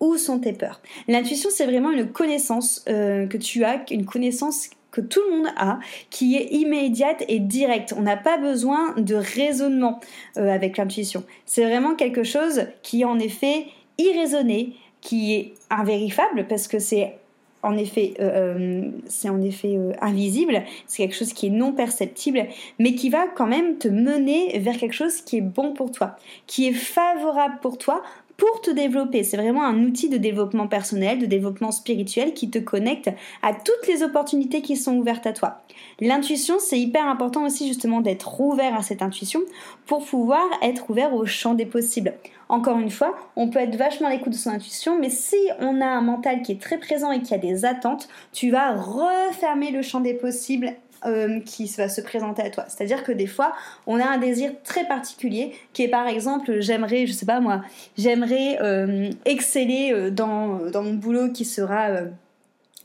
Où 0.00 0.16
sont 0.16 0.40
tes 0.40 0.52
peurs? 0.52 0.80
L'intuition, 1.06 1.48
c'est 1.52 1.64
vraiment 1.64 1.92
une 1.92 2.10
connaissance 2.10 2.84
euh, 2.88 3.26
que 3.28 3.36
tu 3.36 3.62
as, 3.62 3.84
une 3.92 4.04
connaissance 4.04 4.70
que 4.90 5.00
tout 5.00 5.20
le 5.30 5.36
monde 5.36 5.46
a, 5.56 5.78
qui 6.10 6.36
est 6.36 6.52
immédiate 6.52 7.24
et 7.28 7.38
directe. 7.38 7.94
On 7.96 8.02
n'a 8.02 8.16
pas 8.16 8.36
besoin 8.36 8.94
de 8.96 9.14
raisonnement 9.14 10.00
euh, 10.36 10.52
avec 10.52 10.76
l'intuition. 10.76 11.22
C'est 11.46 11.64
vraiment 11.64 11.94
quelque 11.94 12.24
chose 12.24 12.66
qui 12.82 13.02
est 13.02 13.04
en 13.04 13.20
effet 13.20 13.66
irraisonné, 13.98 14.74
qui 15.00 15.34
est 15.34 15.54
invérifiable 15.70 16.46
parce 16.48 16.68
que 16.68 16.78
c'est 16.78 17.16
en 17.62 17.76
effet, 17.76 18.14
euh, 18.18 18.56
euh, 18.58 18.90
c'est 19.06 19.28
en 19.28 19.40
effet 19.40 19.76
euh, 19.76 19.92
invisible, 20.00 20.62
c'est 20.86 21.04
quelque 21.04 21.14
chose 21.16 21.32
qui 21.32 21.46
est 21.46 21.50
non 21.50 21.72
perceptible, 21.72 22.46
mais 22.78 22.94
qui 22.94 23.08
va 23.08 23.28
quand 23.28 23.46
même 23.46 23.78
te 23.78 23.88
mener 23.88 24.58
vers 24.58 24.76
quelque 24.76 24.94
chose 24.94 25.20
qui 25.20 25.38
est 25.38 25.42
bon 25.42 25.72
pour 25.72 25.92
toi, 25.92 26.16
qui 26.46 26.66
est 26.66 26.72
favorable 26.72 27.58
pour 27.62 27.78
toi 27.78 28.02
pour 28.36 28.60
te 28.60 28.70
développer. 28.70 29.22
C'est 29.24 29.36
vraiment 29.36 29.64
un 29.64 29.82
outil 29.84 30.08
de 30.08 30.16
développement 30.16 30.68
personnel, 30.68 31.18
de 31.18 31.26
développement 31.26 31.70
spirituel 31.70 32.34
qui 32.34 32.50
te 32.50 32.58
connecte 32.58 33.10
à 33.42 33.52
toutes 33.52 33.86
les 33.88 34.02
opportunités 34.02 34.62
qui 34.62 34.76
sont 34.76 34.96
ouvertes 34.96 35.26
à 35.26 35.32
toi. 35.32 35.62
L'intuition, 36.00 36.56
c'est 36.58 36.78
hyper 36.78 37.06
important 37.06 37.44
aussi 37.44 37.66
justement 37.68 38.00
d'être 38.00 38.40
ouvert 38.40 38.74
à 38.74 38.82
cette 38.82 39.02
intuition 39.02 39.40
pour 39.86 40.04
pouvoir 40.04 40.44
être 40.62 40.90
ouvert 40.90 41.14
au 41.14 41.26
champ 41.26 41.54
des 41.54 41.66
possibles. 41.66 42.14
Encore 42.48 42.78
une 42.78 42.90
fois, 42.90 43.14
on 43.36 43.48
peut 43.48 43.60
être 43.60 43.76
vachement 43.76 44.08
à 44.08 44.10
l'écoute 44.10 44.32
de 44.32 44.38
son 44.38 44.50
intuition, 44.50 44.98
mais 44.98 45.08
si 45.08 45.36
on 45.58 45.80
a 45.80 45.86
un 45.86 46.02
mental 46.02 46.42
qui 46.42 46.52
est 46.52 46.60
très 46.60 46.78
présent 46.78 47.10
et 47.10 47.22
qui 47.22 47.32
a 47.32 47.38
des 47.38 47.64
attentes, 47.64 48.08
tu 48.32 48.50
vas 48.50 48.74
refermer 48.74 49.70
le 49.70 49.80
champ 49.80 50.00
des 50.00 50.14
possibles 50.14 50.74
euh, 51.06 51.40
qui 51.40 51.66
va 51.76 51.88
se 51.88 52.00
présenter 52.00 52.42
à 52.42 52.50
toi. 52.50 52.64
C'est-à-dire 52.68 53.02
que 53.02 53.12
des 53.12 53.26
fois, 53.26 53.54
on 53.86 54.00
a 54.00 54.06
un 54.06 54.18
désir 54.18 54.52
très 54.64 54.86
particulier 54.86 55.52
qui 55.72 55.82
est 55.82 55.88
par 55.88 56.06
exemple, 56.06 56.60
j'aimerais, 56.60 57.06
je 57.06 57.12
sais 57.12 57.26
pas 57.26 57.40
moi, 57.40 57.62
j'aimerais 57.96 58.58
euh, 58.60 59.10
exceller 59.24 60.10
dans, 60.10 60.70
dans, 60.70 60.82
mon 60.82 60.94
boulot 60.94 61.30
qui 61.30 61.44
sera 61.44 61.88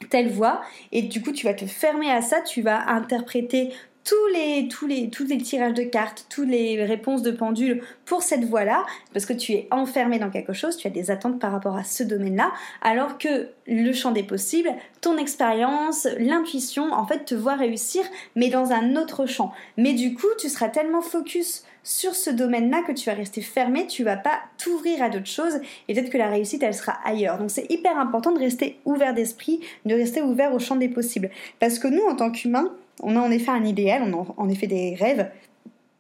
telle 0.10 0.30
voix 0.30 0.62
et 0.92 1.02
du 1.02 1.22
coup 1.22 1.32
tu 1.32 1.46
vas 1.46 1.54
te 1.54 1.66
fermer 1.66 2.12
à 2.12 2.22
ça, 2.22 2.42
tu 2.42 2.62
vas 2.62 2.90
interpréter 2.90 3.72
tous 4.08 4.88
les, 4.88 5.10
tirages 5.44 5.74
de 5.74 5.84
cartes, 5.84 6.26
toutes 6.30 6.48
les 6.48 6.84
réponses 6.86 7.22
de 7.22 7.32
pendule 7.32 7.84
pour 8.06 8.24
cette 8.24 8.46
voie-là, 8.46 8.86
parce 9.14 9.26
que 9.26 9.34
tu 9.34 9.52
es 9.52 9.68
enfermé 9.70 10.18
dans 10.18 10.30
quelque 10.30 10.54
chose, 10.54 10.78
tu 10.78 10.88
as 10.88 10.92
des 10.92 11.12
attentes 11.12 11.40
par 11.40 11.52
rapport 11.52 11.76
à 11.76 11.84
ce 11.84 12.04
domaine-là, 12.04 12.54
alors 12.82 13.18
que 13.18 13.50
le 13.68 13.92
champ 13.92 14.12
des 14.12 14.24
possibles, 14.24 14.70
ton 15.02 15.18
expérience, 15.18 16.08
l'intuition, 16.20 16.94
en 16.94 17.06
fait, 17.06 17.26
te 17.26 17.36
voit 17.36 17.56
réussir, 17.56 18.04
mais 18.36 18.50
dans 18.50 18.72
un 18.72 18.96
autre 18.96 19.26
champ. 19.26 19.52
Mais 19.76 19.94
du 19.94 20.14
coup, 20.14 20.28
tu 20.40 20.48
seras 20.48 20.70
tellement 20.70 21.02
focus 21.02 21.66
sur 21.84 22.16
ce 22.16 22.30
domaine-là 22.30 22.84
que 22.86 22.92
tu 22.92 23.10
vas 23.10 23.16
rester 23.16 23.42
fermé, 23.42 23.88
tu 23.88 24.04
vas 24.04 24.18
pas 24.18 24.40
t'ouvrir 24.58 25.02
à 25.02 25.10
d'autres 25.10 25.26
choses 25.26 25.60
et 25.88 25.94
peut-être 25.94 26.10
que 26.10 26.18
la 26.18 26.28
réussite 26.28 26.62
elle 26.62 26.74
sera 26.74 26.98
ailleurs. 27.06 27.38
Donc 27.38 27.50
c'est 27.50 27.72
hyper 27.72 27.98
important 27.98 28.34
de 28.34 28.40
rester 28.40 28.78
ouvert 28.84 29.14
d'esprit, 29.14 29.62
de 29.86 29.96
rester 29.96 30.22
ouvert 30.22 30.54
au 30.54 30.60
champ 30.60 30.76
des 30.76 30.90
possibles. 30.90 31.30
Parce 31.62 31.80
que 31.80 31.88
nous 31.88 32.04
en 32.04 32.18
tant 32.18 32.30
qu'humains, 32.30 32.74
on 33.02 33.16
a 33.16 33.20
en 33.20 33.32
effet 33.32 33.52
un 33.52 33.64
idéal, 33.64 34.04
on 34.04 34.22
a 34.22 34.26
en 34.38 34.50
effet 34.50 34.68
des 34.68 34.96
rêves, 34.96 35.30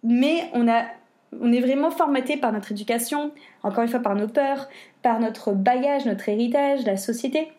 mais 0.03 0.49
on, 0.53 0.67
a, 0.67 0.85
on 1.39 1.51
est 1.51 1.59
vraiment 1.59 1.91
formaté 1.91 2.37
par 2.37 2.51
notre 2.51 2.71
éducation, 2.71 3.31
encore 3.63 3.83
une 3.83 3.89
fois 3.89 3.99
par 3.99 4.15
nos 4.15 4.27
peurs, 4.27 4.67
par 5.01 5.19
notre 5.19 5.53
bagage, 5.53 6.05
notre 6.05 6.29
héritage, 6.29 6.85
la 6.85 6.97
société. 6.97 7.51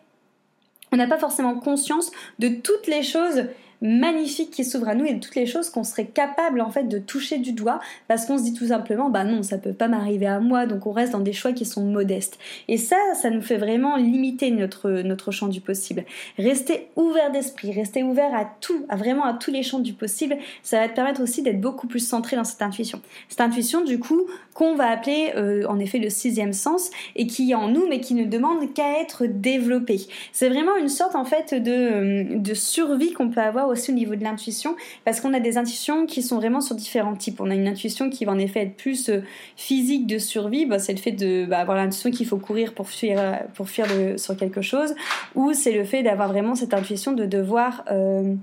On 0.91 0.97
n'a 0.97 1.07
pas 1.07 1.19
forcément 1.19 1.55
conscience 1.55 2.11
de 2.39 2.49
toutes 2.49 2.87
les 2.87 3.03
choses 3.03 3.45
magnifique 3.81 4.51
qui 4.51 4.65
s'ouvre 4.65 4.89
à 4.89 4.95
nous 4.95 5.05
et 5.05 5.19
toutes 5.19 5.35
les 5.35 5.45
choses 5.45 5.69
qu'on 5.69 5.83
serait 5.83 6.05
capable 6.05 6.61
en 6.61 6.69
fait 6.69 6.83
de 6.83 6.99
toucher 6.99 7.37
du 7.37 7.53
doigt 7.53 7.79
parce 8.07 8.25
qu'on 8.25 8.37
se 8.37 8.43
dit 8.43 8.53
tout 8.53 8.67
simplement 8.67 9.09
bah 9.09 9.23
non 9.23 9.41
ça 9.41 9.57
peut 9.57 9.73
pas 9.73 9.87
m'arriver 9.87 10.25
à 10.25 10.39
moi 10.39 10.65
donc 10.65 10.85
on 10.85 10.91
reste 10.91 11.13
dans 11.13 11.19
des 11.19 11.33
choix 11.33 11.53
qui 11.53 11.65
sont 11.65 11.83
modestes. 11.83 12.37
Et 12.67 12.77
ça 12.77 12.97
ça 13.13 13.29
nous 13.29 13.41
fait 13.41 13.57
vraiment 13.57 13.95
limiter 13.95 14.51
notre 14.51 14.89
notre 14.89 15.31
champ 15.31 15.47
du 15.47 15.61
possible. 15.61 16.03
Rester 16.37 16.89
ouvert 16.95 17.31
d'esprit 17.31 17.71
rester 17.71 18.03
ouvert 18.03 18.33
à 18.35 18.45
tout 18.59 18.85
à 18.89 18.97
vraiment 18.97 19.23
à 19.23 19.33
tous 19.33 19.51
les 19.51 19.63
champs 19.63 19.79
du 19.79 19.93
possible 19.93 20.37
ça 20.61 20.79
va 20.79 20.89
te 20.89 20.95
permettre 20.95 21.21
aussi 21.21 21.41
d'être 21.41 21.61
beaucoup 21.61 21.87
plus 21.87 22.05
centré 22.05 22.35
dans 22.35 22.43
cette 22.43 22.61
intuition. 22.61 23.01
Cette 23.29 23.41
intuition 23.41 23.83
du 23.83 23.99
coup 23.99 24.27
qu'on 24.53 24.75
va 24.75 24.89
appeler 24.89 25.31
euh, 25.35 25.65
en 25.67 25.79
effet 25.79 25.99
le 25.99 26.09
sixième 26.09 26.53
sens 26.53 26.89
et 27.15 27.27
qui 27.27 27.51
est 27.51 27.55
en 27.55 27.69
nous 27.69 27.87
mais 27.87 28.01
qui 28.01 28.13
ne 28.13 28.25
demande 28.25 28.73
qu'à 28.73 28.99
être 28.99 29.25
développé. 29.25 30.01
C'est 30.33 30.49
vraiment 30.49 30.75
une 30.75 30.89
sorte 30.89 31.15
en 31.15 31.23
fait 31.23 31.53
de, 31.53 31.71
euh, 31.71 32.23
de 32.37 32.53
survie 32.53 33.13
qu'on 33.13 33.29
peut 33.29 33.39
avoir 33.39 33.68
aussi 33.69 33.91
au 33.91 33.93
niveau 33.93 34.15
de 34.15 34.23
l'intuition, 34.23 34.75
parce 35.05 35.21
qu'on 35.21 35.33
a 35.33 35.39
des 35.39 35.57
intuitions 35.57 36.05
qui 36.05 36.21
sont 36.21 36.37
vraiment 36.37 36.61
sur 36.61 36.75
différents 36.75 37.15
types. 37.15 37.39
On 37.41 37.49
a 37.49 37.55
une 37.55 37.67
intuition 37.67 38.09
qui 38.09 38.25
va 38.25 38.31
en 38.31 38.39
effet 38.39 38.61
être 38.61 38.75
plus 38.75 39.09
euh, 39.09 39.21
physique 39.55 40.07
de 40.07 40.17
survie, 40.17 40.65
bah, 40.65 40.79
c'est 40.79 40.93
le 40.93 40.99
fait 40.99 41.11
de 41.11 41.45
bah, 41.45 41.65
l'intuition 41.65 42.11
qu'il 42.11 42.25
faut 42.25 42.37
courir 42.37 42.73
pour 42.73 42.89
fuir, 42.89 43.39
pour 43.53 43.69
fuir 43.69 43.85
sur 44.17 44.35
quelque 44.35 44.61
chose, 44.61 44.93
ou 45.35 45.53
c'est 45.53 45.71
le 45.71 45.83
fait 45.83 46.03
d'avoir 46.03 46.29
vraiment 46.29 46.55
cette 46.55 46.73
intuition 46.73 47.13
de 47.13 47.25
devoir 47.25 47.83
euh, 47.91 48.35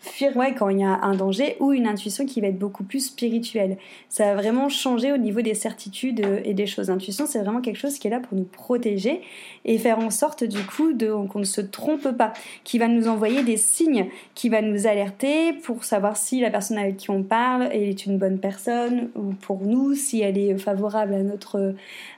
fuir 0.00 0.36
ouais, 0.36 0.54
quand 0.54 0.68
il 0.70 0.80
y 0.80 0.84
a 0.84 1.00
un 1.02 1.14
danger 1.14 1.56
ou 1.60 1.72
une 1.72 1.86
intuition 1.86 2.24
qui 2.24 2.40
va 2.40 2.48
être 2.48 2.58
beaucoup 2.58 2.84
plus 2.84 3.06
spirituelle. 3.06 3.76
Ça 4.08 4.24
va 4.26 4.34
vraiment 4.34 4.68
changer 4.68 5.12
au 5.12 5.18
niveau 5.18 5.42
des 5.42 5.54
certitudes 5.54 6.20
et 6.44 6.54
des 6.54 6.66
choses. 6.66 6.88
L'intuition, 6.88 7.26
c'est 7.26 7.40
vraiment 7.40 7.60
quelque 7.60 7.78
chose 7.78 7.98
qui 7.98 8.08
est 8.08 8.10
là 8.10 8.20
pour 8.20 8.36
nous 8.36 8.44
protéger 8.44 9.20
et 9.64 9.78
faire 9.78 9.98
en 9.98 10.10
sorte 10.10 10.44
du 10.44 10.62
coup 10.64 10.92
qu'on 11.28 11.38
ne 11.38 11.44
se 11.44 11.60
trompe 11.60 12.10
pas, 12.16 12.32
qui 12.64 12.78
va 12.78 12.88
nous 12.88 13.08
envoyer 13.08 13.42
des 13.42 13.56
signes, 13.56 14.06
qui 14.34 14.48
va 14.48 14.62
nous 14.62 14.86
alerter 14.86 15.52
pour 15.52 15.84
savoir 15.84 16.16
si 16.16 16.40
la 16.40 16.50
personne 16.50 16.78
avec 16.78 16.96
qui 16.96 17.10
on 17.10 17.22
parle 17.22 17.68
est 17.72 18.06
une 18.06 18.18
bonne 18.18 18.38
personne 18.38 19.10
ou 19.14 19.32
pour 19.34 19.60
nous, 19.60 19.94
si 19.94 20.20
elle 20.22 20.38
est 20.38 20.56
favorable 20.56 21.14
à 21.14 21.22
notre, 21.22 21.74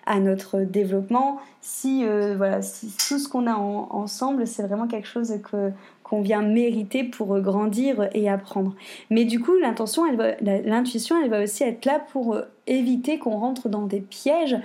à 0.07 0.21
notre 0.21 0.61
développement, 0.61 1.41
si, 1.61 2.05
euh, 2.05 2.35
voilà, 2.37 2.63
si 2.63 2.89
tout 3.09 3.19
ce 3.19 3.29
qu'on 3.29 3.47
a 3.47 3.55
ensemble, 3.55 4.47
c'est 4.47 4.63
vraiment 4.63 4.87
quelque 4.87 5.09
chose 5.09 5.33
que 5.51 5.71
qu'on 6.13 6.21
vient 6.21 6.43
mériter 6.43 7.05
pour 7.05 7.41
grandir 7.41 8.11
et 8.13 8.29
apprendre. 8.29 8.75
Mais 9.09 9.25
du 9.25 9.41
coup, 9.41 9.57
l'intention, 9.57 10.03
l'intuition, 10.43 11.17
elle 11.19 11.31
va 11.31 11.43
aussi 11.43 11.63
être 11.63 11.87
là 11.87 12.05
pour 12.13 12.35
euh, 12.35 12.43
éviter 12.67 13.19
qu'on 13.19 13.39
rentre 13.39 13.71
dans 13.71 13.87
des 13.87 14.03
pièges. 14.03 14.59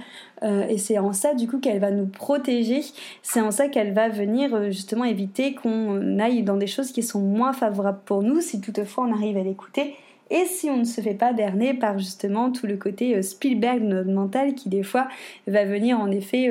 Euh, 0.44 0.68
et 0.68 0.78
c'est 0.78 1.00
en 1.00 1.14
ça, 1.14 1.36
du 1.36 1.48
coup, 1.48 1.60
qu'elle 1.60 1.80
va 1.80 1.90
nous 1.90 2.06
protéger. 2.06 2.82
C'est 3.22 3.40
en 3.40 3.52
ça 3.52 3.70
qu'elle 3.70 3.94
va 3.94 4.10
venir 4.10 4.54
euh, 4.54 4.72
justement 4.72 5.06
éviter 5.06 5.54
qu'on 5.54 6.20
aille 6.20 6.44
dans 6.44 6.58
des 6.58 6.68
choses 6.68 6.92
qui 6.92 7.02
sont 7.02 7.22
moins 7.22 7.54
favorables 7.54 8.02
pour 8.04 8.24
nous, 8.24 8.42
si 8.42 8.60
toutefois 8.60 9.06
on 9.08 9.14
arrive 9.14 9.38
à 9.38 9.44
l'écouter. 9.44 9.96
Et 10.30 10.44
si 10.44 10.70
on 10.70 10.76
ne 10.76 10.84
se 10.84 11.00
fait 11.00 11.14
pas 11.14 11.32
berner 11.32 11.74
par 11.74 11.98
justement 11.98 12.52
tout 12.52 12.68
le 12.68 12.76
côté 12.76 13.22
Spielberg 13.24 13.82
de 13.82 13.88
notre 13.88 14.12
mental 14.12 14.54
qui 14.54 14.68
des 14.68 14.84
fois 14.84 15.08
va 15.48 15.64
venir 15.64 15.98
en 15.98 16.12
effet 16.12 16.50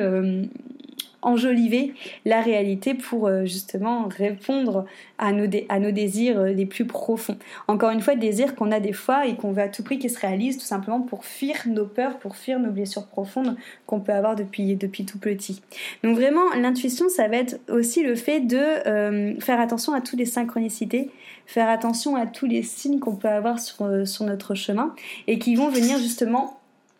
enjoliver 1.26 1.92
la 2.24 2.40
réalité 2.40 2.94
pour 2.94 3.26
euh, 3.26 3.44
justement 3.44 4.08
répondre 4.08 4.86
à 5.18 5.32
nos, 5.32 5.46
désirs 5.90 6.38
euh, 6.38 6.52
les 6.52 6.66
plus 6.66 6.86
profonds. 6.86 7.36
Encore 7.66 7.90
une 7.90 8.00
fois, 8.00 8.14
désirs 8.14 8.54
qu'on 8.54 8.70
a 8.70 8.78
des 8.78 8.92
fois 8.92 9.26
et 9.26 9.34
qu'on 9.34 9.50
veut 9.50 9.62
à 9.62 9.68
tout 9.68 9.82
prix 9.82 9.98
qu'ils 9.98 10.10
se 10.10 10.20
réalisent 10.20 10.56
tout 10.56 10.64
simplement 10.64 11.00
pour 11.00 11.24
fuir 11.24 11.56
nos 11.66 11.84
peurs, 11.84 12.18
pour 12.18 12.36
fuir 12.36 12.60
nos 12.60 12.70
blessures 12.70 13.06
profondes 13.06 13.56
qu'on 13.86 13.98
peut 14.00 14.12
avoir 14.12 14.36
depuis, 14.36 14.76
depuis 14.76 15.04
tout 15.04 15.18
petit. 15.18 15.60
Donc 16.04 16.16
vraiment, 16.16 16.48
l'intuition, 16.54 17.08
ça 17.08 17.26
va 17.26 17.38
être 17.38 17.58
aussi 17.68 18.04
le 18.04 18.14
fait 18.14 18.40
de 18.40 18.56
euh, 18.56 19.38
faire 19.40 19.60
attention 19.60 19.94
à 19.94 20.00
toutes 20.00 20.20
les 20.20 20.26
synchronicités, 20.26 21.10
faire 21.46 21.68
attention 21.68 22.14
à 22.14 22.26
tous 22.26 22.46
les 22.46 22.62
signes 22.62 23.00
qu'on 23.00 23.16
peut 23.16 23.28
avoir 23.28 23.58
sur, 23.58 24.06
sur 24.06 24.24
notre 24.24 24.54
chemin 24.54 24.94
et 25.26 25.40
qui 25.40 25.56
vont 25.56 25.70
venir 25.70 25.98
justement 25.98 26.55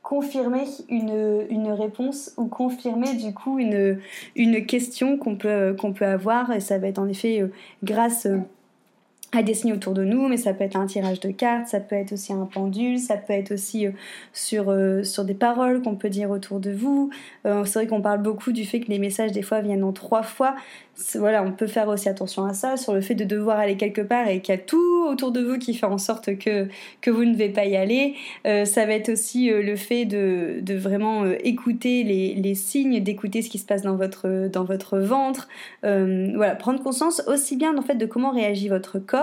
confirmer 0.06 0.62
une, 0.88 1.44
une, 1.50 1.72
réponse 1.72 2.32
ou 2.36 2.46
confirmer 2.46 3.14
du 3.16 3.34
coup 3.34 3.58
une, 3.58 3.98
question 4.66 5.18
qu'on 5.18 5.34
peut, 5.34 5.75
qu'on 5.76 5.92
peut 5.92 6.06
avoir. 6.06 6.52
Et 6.52 6.60
ça 6.60 6.78
va 6.78 6.86
être 6.86 7.00
en 7.00 7.08
effet 7.08 7.42
euh, 7.42 7.48
grâce 7.82 8.26
euh, 8.26 8.38
à 9.33 9.42
des 9.42 9.54
signes 9.54 9.73
autour 9.73 9.92
de 9.92 10.04
nous, 10.04 10.28
mais 10.28 10.37
ça 10.37 10.54
peut 10.54 10.64
être 10.64 10.76
un 10.76 10.87
tirage 10.87 11.21
de 11.21 11.30
cartes, 11.30 11.68
ça 11.68 11.80
peut 11.80 11.97
être 11.97 12.12
aussi 12.12 12.33
un 12.33 12.47
pendule, 12.47 12.99
ça 12.99 13.16
peut 13.16 13.33
être 13.33 13.52
aussi 13.52 13.87
euh, 13.87 13.90
sur, 14.33 14.75
sur 15.04 15.25
des 15.25 15.35
paroles 15.35 15.83
qu'on 15.83 15.97
peut 15.97 16.09
dire 16.11 16.30
autour 16.30 16.61
de 16.61 16.71
vous. 16.71 17.11
c'est 17.45 17.75
vrai 17.75 17.87
qu'on 17.87 18.00
parle 18.00 18.23
beaucoup 18.23 18.52
du 18.52 18.64
fait 18.64 18.80
que 18.80 18.88
les 18.88 18.99
messages 18.99 19.33
des 19.33 19.42
fois 19.42 19.61
viennent 19.61 19.85
en 19.85 19.92
trois 19.92 20.23
fois 20.23 20.54
voilà, 21.14 21.42
on 21.42 21.52
peut 21.52 21.66
faire 21.66 21.88
aussi 21.88 22.09
attention 22.09 22.45
à 22.47 22.54
ça, 22.54 22.76
sur 22.76 22.95
le 22.95 23.00
fait 23.00 23.14
de 23.14 23.25
devoir 23.25 23.59
aller 23.59 23.76
quelque 23.76 24.00
part 24.00 24.28
et 24.28 24.40
qu'il 24.40 24.54
y 24.54 24.59
a 24.59 24.61
tout 24.61 25.06
autour 25.06 25.30
de 25.30 25.40
vous 25.40 25.59
qui 25.59 25.75
fait 25.75 25.87
en 25.87 25.99
sorte 25.99 26.37
que, 26.38 26.68
que 27.02 27.11
vous 27.11 27.25
ne 27.25 27.33
devez 27.33 27.50
pas 27.50 27.66
y 27.66 27.76
aller. 27.76 28.14
Euh, 28.47 28.64
ça 28.64 28.87
va 28.87 28.95
être 28.95 29.11
aussi 29.11 29.50
euh, 29.50 29.62
le 29.62 29.76
fait 29.76 30.06
de, 30.06 30.61
de 30.62 30.75
vraiment 30.75 31.25
euh, 31.25 31.37
écouter 31.45 32.02
les, 32.02 32.35
les 32.35 32.54
signes, 32.54 33.02
d'écouter 33.02 33.42
ce 33.42 33.50
qui 33.50 33.59
se 33.59 33.66
passe 33.66 33.83
dans 33.83 33.97
votre, 33.97 34.49
dans 34.49 34.64
votre 34.64 34.99
ventre. 34.99 35.49
voilà, 35.83 36.54
prendre 36.54 36.83
conscience 36.83 37.23
aussi 37.26 37.56
bien 37.56 37.76
en 37.76 37.83
fait 37.83 37.97
de 37.97 38.06
comment 38.06 38.30
réagit 38.30 38.68
votre 38.68 38.99
corps, 38.99 39.15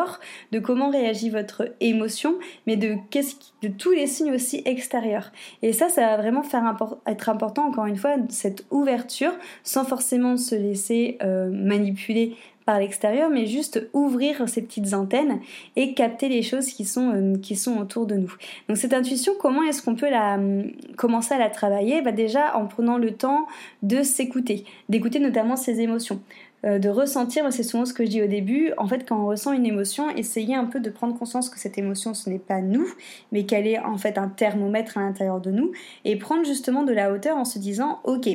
de 0.51 0.59
comment 0.59 0.89
réagit 0.89 1.29
votre 1.29 1.69
émotion, 1.79 2.35
mais 2.67 2.75
de, 2.75 2.95
qu'est-ce 3.09 3.35
de 3.61 3.67
tous 3.67 3.91
les 3.91 4.07
signes 4.07 4.33
aussi 4.33 4.61
extérieurs. 4.65 5.31
Et 5.61 5.73
ça, 5.73 5.89
ça 5.89 6.01
va 6.01 6.17
vraiment 6.17 6.43
faire 6.43 6.75
être 7.07 7.29
important, 7.29 7.65
encore 7.67 7.85
une 7.85 7.95
fois, 7.95 8.15
cette 8.29 8.65
ouverture, 8.71 9.31
sans 9.63 9.85
forcément 9.85 10.37
se 10.37 10.55
laisser 10.55 11.17
manipuler 11.49 12.35
par 12.65 12.79
l'extérieur, 12.79 13.29
mais 13.29 13.45
juste 13.45 13.87
ouvrir 13.93 14.47
ces 14.47 14.61
petites 14.61 14.93
antennes 14.93 15.39
et 15.75 15.93
capter 15.93 16.29
les 16.29 16.41
choses 16.41 16.67
qui 16.67 16.85
sont, 16.85 17.11
euh, 17.13 17.37
qui 17.37 17.55
sont 17.55 17.77
autour 17.77 18.05
de 18.05 18.15
nous. 18.15 18.33
Donc 18.67 18.77
cette 18.77 18.93
intuition, 18.93 19.33
comment 19.39 19.63
est-ce 19.63 19.81
qu'on 19.81 19.95
peut 19.95 20.09
la, 20.09 20.35
hum, 20.35 20.71
commencer 20.95 21.33
à 21.33 21.37
la 21.37 21.49
travailler? 21.49 22.01
Bah 22.01 22.11
Déjà 22.11 22.55
en 22.57 22.67
prenant 22.67 22.97
le 22.97 23.11
temps 23.11 23.47
de 23.81 24.03
s'écouter, 24.03 24.65
d'écouter 24.87 25.19
notamment 25.19 25.55
ses 25.55 25.81
émotions. 25.81 26.21
Euh, 26.65 26.79
de 26.79 26.89
ressentir, 26.89 27.51
c'est 27.51 27.63
souvent 27.63 27.85
ce 27.85 27.93
que 27.93 28.05
je 28.05 28.09
dis 28.09 28.21
au 28.21 28.27
début, 28.27 28.71
en 28.77 28.87
fait 28.87 29.07
quand 29.07 29.21
on 29.21 29.27
ressent 29.27 29.51
une 29.51 29.65
émotion, 29.65 30.09
essayez 30.15 30.55
un 30.55 30.65
peu 30.65 30.79
de 30.79 30.89
prendre 30.89 31.17
conscience 31.17 31.49
que 31.49 31.59
cette 31.59 31.77
émotion 31.77 32.13
ce 32.13 32.29
n'est 32.29 32.39
pas 32.39 32.61
nous, 32.61 32.87
mais 33.31 33.45
qu'elle 33.45 33.67
est 33.67 33.79
en 33.79 33.97
fait 33.97 34.17
un 34.17 34.29
thermomètre 34.29 34.97
à 34.97 35.01
l'intérieur 35.01 35.41
de 35.41 35.51
nous, 35.51 35.71
et 36.05 36.15
prendre 36.15 36.45
justement 36.45 36.83
de 36.83 36.93
la 36.93 37.11
hauteur 37.11 37.37
en 37.37 37.45
se 37.45 37.59
disant, 37.59 37.99
ok, 38.05 38.29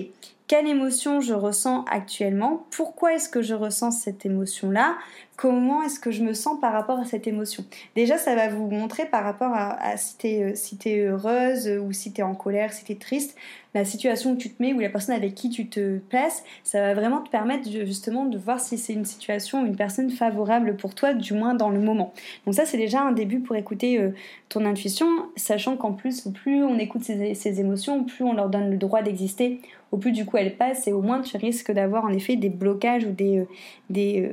quelle 0.49 0.67
émotion 0.67 1.21
je 1.21 1.35
ressens 1.35 1.85
actuellement, 1.91 2.67
pourquoi 2.71 3.15
est-ce 3.15 3.29
que 3.29 3.43
je 3.43 3.55
ressens 3.55 3.91
cette 3.91 4.25
émotion-là, 4.25 4.97
comment 5.37 5.83
est-ce 5.83 6.01
que 6.01 6.11
je 6.11 6.25
me 6.25 6.33
sens 6.33 6.59
par 6.59 6.73
rapport 6.73 6.99
à 6.99 7.05
cette 7.05 7.27
émotion. 7.27 7.65
Déjà, 7.95 8.17
ça 8.17 8.35
va 8.35 8.49
vous 8.49 8.69
montrer 8.69 9.05
par 9.05 9.23
rapport 9.23 9.53
à, 9.53 9.97
si 9.97 10.17
tu 10.17 10.27
es, 10.27 10.55
es, 10.87 11.07
heureuse 11.07 11.69
ou 11.69 11.93
si 11.93 12.13
tu 12.13 12.23
es 12.23 12.25
en 12.25 12.35
colère, 12.35 12.73
si 12.73 12.85
tu 12.85 12.93
es 12.93 12.95
triste, 12.97 13.37
la 13.75 13.85
situation 13.85 14.33
où 14.33 14.37
tu 14.37 14.51
te 14.51 14.61
mets 14.61 14.73
ou 14.73 14.81
la 14.81 14.89
personne 14.89 15.15
avec 15.15 15.35
qui 15.35 15.51
tu 15.51 15.69
te 15.69 15.99
places, 15.99 16.43
ça 16.65 16.81
va 16.81 16.95
vraiment 16.95 17.21
te 17.21 17.29
permettre 17.29 17.71
justement 17.71 18.25
de 18.25 18.39
voir 18.39 18.59
si 18.59 18.79
c'est 18.79 18.95
une 18.95 19.05
situation 19.05 19.63
ou 19.63 19.67
une 19.67 19.77
personne 19.77 20.11
favorable 20.11 20.77
pour 20.77 20.95
toi, 20.95 21.13
du 21.13 21.35
moins 21.35 21.55
dans 21.55 21.69
le 21.69 21.79
moment. 21.79 22.15
Donc 22.47 22.55
ça, 22.55 22.65
c'est 22.65 22.79
déjà 22.79 23.03
un 23.03 23.13
début 23.13 23.41
pour 23.41 23.55
écouter 23.55 24.01
euh, 24.01 24.11
ton 24.49 24.65
intuition, 24.65 25.07
sachant 25.37 25.77
qu'en 25.77 25.93
plus, 25.93 26.27
plus 26.43 26.65
on 26.65 26.79
écoute 26.79 27.03
ses 27.05 27.61
émotions, 27.61 28.03
plus 28.05 28.25
on 28.25 28.33
leur 28.33 28.49
donne 28.49 28.71
le 28.71 28.79
droit 28.79 29.03
d'exister 29.03 29.61
au 29.93 29.97
plus 29.97 30.13
du 30.13 30.25
coup 30.25 30.37
elle 30.37 30.57
passe 30.57 30.87
et 30.87 30.93
au 30.93 31.01
moins 31.01 31.21
tu 31.21 31.37
risques 31.37 31.73
d'avoir 31.73 32.05
en 32.05 32.11
effet 32.11 32.37
des 32.37 32.49
blocages 32.49 33.05
ou 33.05 33.11
des, 33.11 33.47
des, 33.91 34.29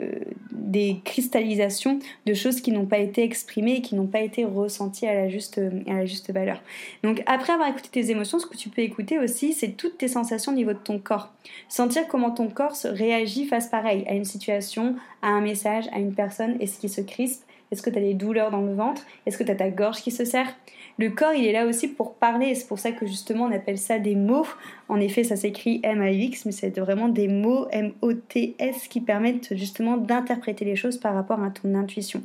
des 0.52 0.98
cristallisations 1.04 2.00
de 2.26 2.34
choses 2.34 2.62
qui 2.62 2.72
n'ont 2.72 2.86
pas 2.86 3.00
été 3.00 3.24
exprimées 3.24 3.76
et 3.76 3.82
qui 3.82 3.96
n'ont 3.96 4.08
pas 4.08 4.22
été 4.22 4.46
ressenties 4.46 5.08
à 5.08 5.14
la 5.14 5.30
juste, 5.30 5.60
à 5.88 5.94
la 5.94 6.06
juste 6.06 6.32
valeur. 6.32 6.62
Donc 7.04 7.24
après 7.26 7.54
avoir 7.54 7.70
écouté 7.70 7.90
tes 7.92 8.12
émotions, 8.12 8.40
ce 8.40 8.46
que 8.46 8.58
tu 8.58 8.70
peux 8.70 8.82
écouter 8.82 9.20
aussi, 9.20 9.54
c'est 9.54 9.78
toutes 9.78 9.98
tes 9.98 10.08
sensations 10.08 10.52
au 10.52 10.56
niveau 10.56 10.74
de 10.74 10.80
ton 10.80 11.00
corps. 11.00 11.32
Sentir 11.70 12.08
comment 12.08 12.32
ton 12.32 12.50
corps 12.50 12.76
réagit 12.84 13.46
face 13.46 13.68
pareil 13.68 14.04
à 14.08 14.14
une 14.14 14.26
situation, 14.26 14.96
à 15.22 15.30
un 15.30 15.42
message, 15.42 15.86
à 15.94 16.00
une 16.00 16.14
personne, 16.14 16.58
est-ce 16.60 16.80
qu'il 16.80 16.90
se 16.90 17.02
crispe? 17.02 17.44
Est-ce 17.72 17.82
que 17.82 17.90
tu 17.90 17.98
as 17.98 18.02
des 18.02 18.14
douleurs 18.14 18.52
dans 18.52 18.62
le 18.62 18.74
ventre? 18.74 19.02
Est-ce 19.26 19.38
que 19.38 19.44
tu 19.44 19.52
as 19.52 19.56
ta 19.56 19.70
gorge 19.70 20.02
qui 20.02 20.12
se 20.12 20.24
serre? 20.24 20.54
Le 20.98 21.10
corps, 21.10 21.34
il 21.34 21.46
est 21.46 21.52
là 21.52 21.66
aussi 21.66 21.90
pour 21.90 22.14
parler, 22.16 22.56
c'est 22.56 22.68
pour 22.68 22.80
ça 22.80 22.94
que 22.94 23.06
justement 23.06 23.46
on 23.46 23.52
appelle 23.52 23.78
ça 23.78 24.00
des 24.00 24.16
mots. 24.16 24.48
En 24.88 25.00
effet, 25.02 25.26
ça 25.26 25.36
s'écrit 25.36 25.82
M-A-U-X, 25.84 26.46
mais 26.46 26.54
c'est 26.54 26.80
vraiment 26.80 27.10
des 27.10 27.28
mots 27.28 27.68
M-O-T-S 27.72 28.88
qui 28.88 29.02
permettent 29.02 29.56
justement 29.58 29.98
d'interpréter 29.98 30.64
les 30.64 30.78
choses 30.78 30.98
par 30.98 31.14
rapport 31.14 31.44
à 31.44 31.50
ton 31.50 31.76
intuition. 31.76 32.22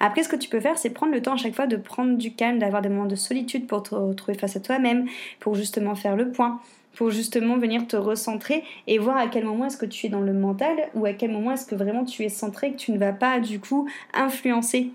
Après, 0.00 0.22
ce 0.22 0.30
que 0.30 0.36
tu 0.36 0.48
peux 0.48 0.60
faire, 0.60 0.78
c'est 0.78 0.90
prendre 0.90 1.12
le 1.12 1.20
temps 1.20 1.34
à 1.34 1.36
chaque 1.36 1.54
fois 1.54 1.66
de 1.66 1.76
prendre 1.76 2.16
du 2.16 2.32
calme, 2.32 2.58
d'avoir 2.58 2.80
des 2.80 2.88
moments 2.88 3.04
de 3.04 3.16
solitude 3.16 3.66
pour 3.66 3.82
te 3.82 3.94
retrouver 3.94 4.38
face 4.38 4.56
à 4.56 4.60
toi-même, 4.60 5.06
pour 5.38 5.54
justement 5.54 5.94
faire 5.94 6.16
le 6.16 6.30
point 6.30 6.60
pour 6.94 7.10
justement 7.10 7.58
venir 7.58 7.88
te 7.88 7.96
recentrer 7.96 8.62
et 8.86 8.98
voir 8.98 9.16
à 9.16 9.26
quel 9.26 9.44
moment 9.44 9.66
est-ce 9.66 9.76
que 9.76 9.84
tu 9.84 10.06
es 10.06 10.08
dans 10.08 10.20
le 10.20 10.32
mental 10.32 10.76
ou 10.94 11.04
à 11.06 11.12
quel 11.12 11.32
moment 11.32 11.50
est-ce 11.50 11.66
que 11.66 11.74
vraiment 11.74 12.04
tu 12.04 12.22
es 12.22 12.28
centré, 12.28 12.70
que 12.70 12.76
tu 12.76 12.92
ne 12.92 12.98
vas 12.98 13.12
pas 13.12 13.40
du 13.40 13.58
coup 13.58 13.88
influencer 14.12 14.92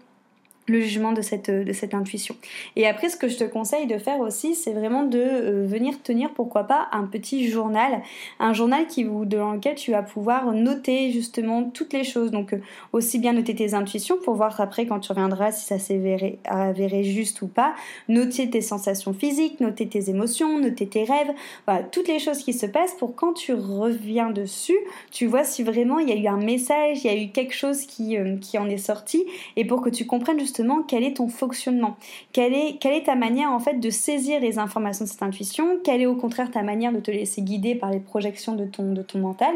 le 0.69 0.81
jugement 0.81 1.11
de 1.11 1.21
cette, 1.21 1.49
de 1.49 1.73
cette 1.73 1.93
intuition. 1.93 2.35
Et 2.75 2.87
après, 2.87 3.09
ce 3.09 3.17
que 3.17 3.27
je 3.27 3.37
te 3.37 3.43
conseille 3.43 3.87
de 3.87 3.97
faire 3.97 4.19
aussi, 4.19 4.55
c'est 4.55 4.73
vraiment 4.73 5.03
de 5.03 5.19
euh, 5.19 5.65
venir 5.65 6.01
tenir, 6.01 6.31
pourquoi 6.31 6.63
pas, 6.63 6.87
un 6.91 7.03
petit 7.03 7.49
journal. 7.49 8.01
Un 8.39 8.53
journal 8.53 8.87
qui, 8.87 9.03
dans 9.03 9.53
lequel 9.53 9.75
tu 9.75 9.91
vas 9.91 10.03
pouvoir 10.03 10.51
noter 10.53 11.11
justement 11.11 11.63
toutes 11.63 11.93
les 11.93 12.03
choses. 12.03 12.31
Donc, 12.31 12.53
euh, 12.53 12.61
aussi 12.93 13.19
bien 13.19 13.33
noter 13.33 13.55
tes 13.55 13.73
intuitions 13.73 14.17
pour 14.23 14.35
voir 14.35 14.59
après, 14.61 14.85
quand 14.85 14.99
tu 14.99 15.11
reviendras, 15.11 15.51
si 15.51 15.65
ça 15.65 15.79
s'est 15.79 16.39
avéré, 16.45 17.03
juste 17.03 17.41
ou 17.41 17.47
pas. 17.47 17.73
Noter 18.07 18.49
tes 18.49 18.61
sensations 18.61 19.13
physiques, 19.13 19.59
noter 19.59 19.87
tes 19.87 20.09
émotions, 20.09 20.59
noter 20.59 20.87
tes 20.87 21.03
rêves. 21.03 21.31
Voilà, 21.65 21.83
toutes 21.83 22.07
les 22.07 22.19
choses 22.19 22.39
qui 22.39 22.53
se 22.53 22.65
passent 22.65 22.95
pour 22.95 23.15
quand 23.15 23.33
tu 23.33 23.53
reviens 23.53 24.31
dessus, 24.31 24.77
tu 25.11 25.25
vois 25.25 25.43
si 25.43 25.63
vraiment 25.63 25.99
il 25.99 26.09
y 26.09 26.11
a 26.11 26.15
eu 26.15 26.27
un 26.27 26.37
message, 26.37 27.03
il 27.03 27.11
y 27.11 27.13
a 27.13 27.21
eu 27.21 27.29
quelque 27.29 27.53
chose 27.53 27.85
qui, 27.85 28.17
euh, 28.17 28.37
qui 28.37 28.57
en 28.57 28.69
est 28.69 28.77
sorti. 28.77 29.25
Et 29.55 29.65
pour 29.65 29.81
que 29.81 29.89
tu 29.89 30.05
comprennes 30.05 30.39
justement 30.39 30.58
quel 30.87 31.03
est 31.03 31.17
ton 31.17 31.27
fonctionnement, 31.27 31.97
quelle 32.33 32.53
est, 32.53 33.05
ta 33.05 33.15
manière 33.15 33.51
en 33.51 33.59
fait 33.59 33.79
de 33.79 33.89
saisir 33.89 34.39
les 34.39 34.59
informations 34.59 35.05
de 35.05 35.09
cette 35.09 35.23
intuition, 35.23 35.79
quelle 35.83 36.01
est 36.01 36.05
au 36.05 36.15
contraire 36.15 36.51
ta 36.51 36.63
manière 36.63 36.91
de 36.91 36.99
te 36.99 37.11
laisser 37.11 37.41
guider 37.41 37.75
par 37.75 37.91
les 37.91 37.99
projections 37.99 38.55
de 38.55 38.65
ton, 38.65 38.93
de 38.93 39.01
ton 39.01 39.19
mental, 39.19 39.53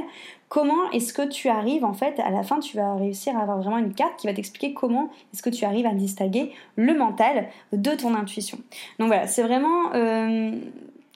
comment 0.49 0.89
est-ce 0.91 1.13
que 1.13 1.27
tu 1.27 1.49
arrives 1.49 1.85
en 1.85 1.93
fait 1.93 2.19
à 2.19 2.29
la 2.29 2.43
fin 2.43 2.59
tu 2.59 2.77
vas 2.77 2.95
réussir 2.95 3.35
à 3.37 3.41
avoir 3.41 3.59
vraiment 3.59 3.79
une 3.79 3.93
carte 3.93 4.17
qui 4.17 4.27
va 4.27 4.33
t'expliquer 4.33 4.73
comment 4.73 5.09
est-ce 5.33 5.41
que 5.41 5.49
tu 5.49 5.65
arrives 5.65 5.85
à 5.85 5.93
distinguer 5.93 6.51
le 6.75 6.97
mental 6.97 7.47
de 7.71 7.91
ton 7.91 8.13
intuition? 8.13 8.59
Donc 8.99 9.07
voilà, 9.07 9.27
c'est 9.27 9.43
vraiment 9.43 9.93
euh, 9.93 10.51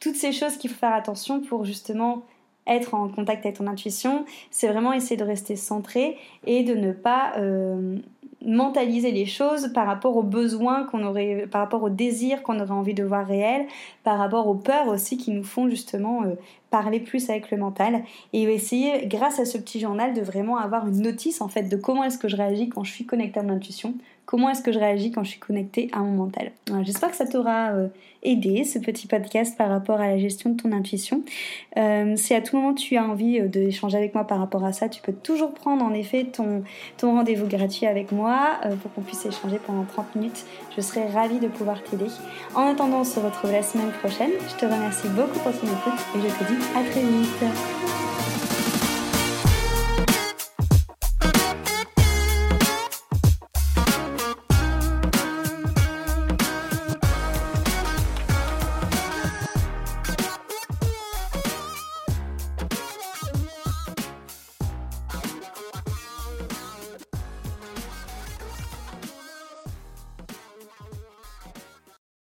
toutes 0.01 0.15
ces 0.15 0.32
choses 0.32 0.58
qu'il 0.58 0.70
faut 0.70 0.79
faire 0.79 0.94
attention 0.94 1.39
pour 1.39 1.65
justement 1.65 2.24
être 2.67 2.94
en 2.94 3.08
contact 3.08 3.46
avec 3.46 3.58
ton 3.58 3.67
intuition, 3.67 4.25
c'est 4.51 4.67
vraiment 4.67 4.94
essayer 4.94 5.17
de 5.17 5.24
rester 5.24 5.56
centré 5.56 6.17
et 6.46 6.63
de 6.63 6.74
ne 6.74 6.91
pas 6.91 7.34
euh, 7.38 7.98
mentaliser 8.48 9.12
les 9.12 9.25
choses 9.25 9.72
par 9.74 9.86
rapport 9.86 10.16
aux 10.16 10.24
besoins 10.24 10.86
qu'on 10.86 11.04
aurait, 11.04 11.48
par 11.51 11.62
rapport 11.62 11.84
aux 11.84 11.89
désirs 11.89 12.42
qu'on 12.44 12.60
aurait 12.60 12.72
envie 12.72 12.94
de 12.94 13.04
voir 13.04 13.27
réels, 13.27 13.68
par 14.04 14.18
rapport 14.18 14.48
aux 14.48 14.56
peurs 14.56 14.88
aussi 14.88 15.18
qui 15.18 15.32
nous 15.32 15.44
font 15.44 15.70
justement 15.70 16.24
euh, 16.24 16.36
parler 16.72 17.01
plus 17.01 17.30
avec 17.30 17.51
le 17.51 17.58
mental 17.58 18.04
et 18.32 18.44
essayer, 18.44 19.06
grâce 19.06 19.39
à 19.39 19.46
ce 19.46 19.58
petit 19.58 19.80
journal, 19.80 20.13
de 20.13 20.22
vraiment 20.22 20.58
avoir 20.58 20.88
une 20.88 21.01
notice 21.01 21.42
en 21.42 21.50
fait 21.50 21.63
de 21.63 21.75
comment 21.75 22.06
est-ce 22.06 22.18
que 22.18 22.30
je 22.30 22.38
réagis 22.38 22.70
quand 22.70 22.86
je 22.86 22.92
suis 22.92 23.06
connectée 23.06 23.42
à 23.42 23.44
mon 23.44 23.54
intuition, 23.54 23.94
comment 24.27 24.50
est-ce 24.50 24.62
que 24.62 24.72
je 24.72 24.77
réagis 24.77 25.12
quand 25.12 25.24
je 25.24 25.31
suis 25.31 25.39
connectée 25.39 25.89
à 25.93 26.00
mon 26.00 26.12
mental. 26.12 26.51
J'espère 26.84 27.10
que 27.10 27.15
ça 27.15 27.25
t'aura 27.25 27.72
euh, 27.72 27.88
aidé 28.22 28.65
ce 28.65 28.77
petit 28.77 29.07
podcast 29.07 29.57
par 29.57 29.69
rapport 29.69 30.01
à 30.01 30.07
la 30.07 30.19
gestion 30.19 30.51
de 30.51 30.62
ton 30.62 30.74
intuition. 30.74 31.24
Euh, 31.77 32.13
si 32.17 32.36
à 32.36 32.41
tout 32.41 32.57
moment 32.57 32.74
tu 32.74 32.98
as 32.98 33.03
envie 33.05 33.39
euh, 33.39 33.48
d'échanger 33.48 33.98
avec 33.98 34.13
moi 34.13 34.27
par 34.27 34.39
rapport 34.39 34.65
à 34.65 34.74
ça, 34.74 34.89
tu 34.89 35.01
peux 35.01 35.13
toujours 35.13 35.53
prendre 35.53 35.84
en 35.84 35.93
effet 35.93 36.25
ton, 36.25 36.63
ton 36.98 37.13
rendez-vous 37.13 37.48
gratuit 37.48 37.87
avec 37.87 38.11
moi 38.11 38.59
pour 38.81 38.94
qu'on 38.94 39.01
puisse 39.01 39.25
échanger 39.25 39.59
pendant 39.66 39.85
30 39.85 40.16
minutes. 40.18 40.46
Je 40.75 40.81
serai 40.81 41.07
ravie 41.07 41.40
de 41.40 41.48
pouvoir 41.48 41.81
t'aider. 41.81 42.07
En 42.53 42.68
attendant, 42.68 43.00
on 43.00 43.05
se 43.05 43.20
retrouve 43.22 43.53
la 43.53 43.63
semaine 43.63 43.92
prochaine. 44.03 44.31
Je 44.50 44.55
te 44.59 44.66
remercie 44.66 45.07
beaucoup 45.07 45.40
pour 45.40 45.53
ton 45.53 45.68
écoute 45.68 46.05
et 46.16 46.20
je 46.20 46.27
te 46.27 46.51
dis 46.51 46.59
à 46.75 46.83
très 46.83 47.01
vite. 47.01 48.06